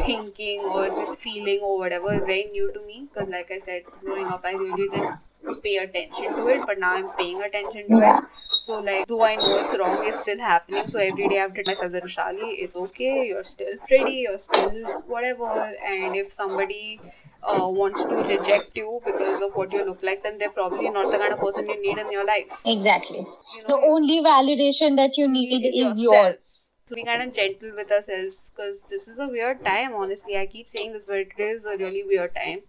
[0.00, 3.84] thinking or this feeling or whatever is very new to me because like i said
[4.02, 5.18] growing up i really didn't
[5.62, 8.24] pay attention to it but now i'm paying attention to it.
[8.56, 10.86] So like though i know it's wrong it's still happening.
[10.88, 15.02] So every day i've told myself that Rushali, it's okay you're still pretty you're still
[15.06, 15.50] whatever.
[15.92, 17.00] And if somebody
[17.42, 21.10] uh, wants to reject you because of what you look like then they're probably not
[21.10, 22.60] the kind of person you need in your life.
[22.64, 23.18] Exactly.
[23.18, 25.98] You the know only validation that you need is yourself.
[25.98, 26.78] yours.
[26.88, 29.94] To be kind of gentle with ourselves because this is a weird time.
[29.94, 32.60] Honestly, I keep saying this, but it is a really weird time,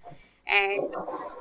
[0.47, 0.95] and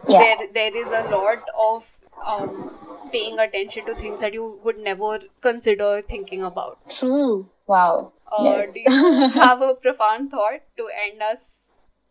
[0.08, 0.18] Yeah.
[0.22, 2.70] there there is a lot of um,
[3.12, 6.78] paying attention to things that you would never consider thinking about.
[6.90, 7.48] True.
[7.66, 8.12] Wow.
[8.30, 8.72] Uh, Yes.
[8.74, 11.44] Do you have a profound thought to end us?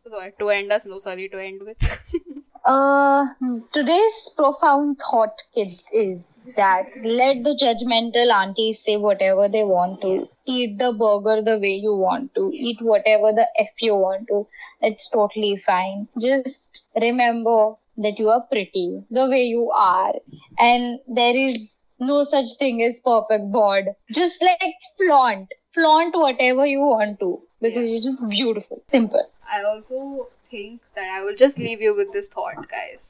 [0.10, 0.86] Sorry, to end us.
[0.86, 1.78] No, sorry, to end with.
[2.66, 3.26] Uh,
[3.74, 10.30] today's profound thought, kids, is that let the judgmental aunties say whatever they want to.
[10.46, 12.52] Eat the burger the way you want to.
[12.54, 14.48] Eat whatever the F you want to.
[14.82, 16.08] It's totally fine.
[16.22, 20.14] Just remember that you are pretty the way you are.
[20.58, 23.88] And there is no such thing as perfect bod.
[24.10, 25.54] Just like flaunt.
[25.74, 27.42] Flaunt whatever you want to.
[27.62, 28.82] Because you're just beautiful.
[28.88, 29.30] Simple.
[29.52, 33.06] I also think that I will just leave you with this thought, guys.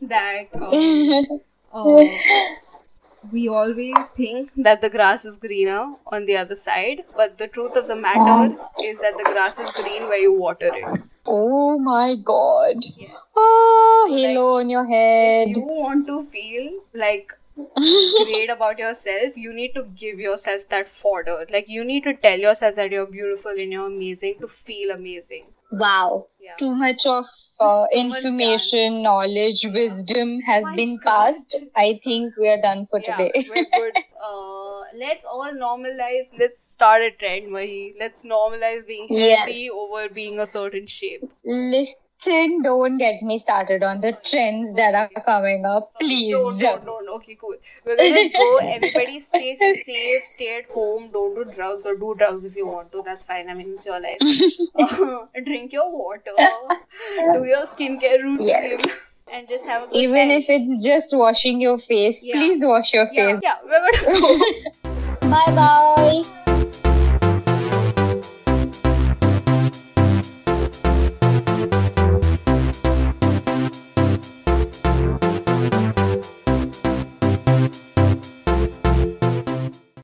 [0.00, 1.40] That um,
[1.72, 2.04] uh,
[3.32, 7.76] we always think that the grass is greener on the other side, but the truth
[7.76, 11.00] of the matter is that the grass is green where you water it.
[11.26, 12.76] Oh my god.
[12.96, 13.10] Yes.
[13.36, 15.48] Oh, So, like, halo on your head.
[15.48, 17.32] you want to feel like
[17.76, 21.46] great about yourself, you need to give yourself that fodder.
[21.50, 25.46] Like you need to tell yourself that you're beautiful and you're amazing to feel amazing.
[25.70, 26.28] Wow.
[26.40, 26.54] Yeah.
[26.58, 27.26] Too much of
[27.60, 31.34] uh, information, knowledge, wisdom has My been God.
[31.34, 31.56] passed.
[31.74, 33.46] I think we are done for Yeah, today.
[33.48, 33.94] we're good.
[34.26, 36.24] Uh, let's all normalize.
[36.36, 37.94] Let's start a trend, Mahi.
[38.00, 41.30] Let's normalize being healthy over being a certain shape.
[41.44, 41.94] Listen,
[42.26, 46.32] don't get me started on the trends that are coming up, please.
[46.32, 47.08] Don't, don't, don't.
[47.16, 47.54] Okay, cool.
[47.84, 48.56] We're gonna go.
[48.58, 51.10] Everybody stay safe, stay at home.
[51.12, 53.02] Don't do drugs or do drugs if you want to.
[53.04, 53.48] That's fine.
[53.50, 54.18] I mean, it's your life.
[54.74, 56.32] Uh, drink your water.
[56.36, 58.46] Do your skincare routine.
[58.46, 58.90] Yes.
[59.32, 60.30] And just have a good Even time.
[60.42, 62.34] if it's just washing your face, Yeah.
[62.36, 63.40] please wash your yeah, face.
[63.42, 64.20] yeah, we're gonna
[65.22, 65.30] go.
[65.30, 66.42] Bye bye.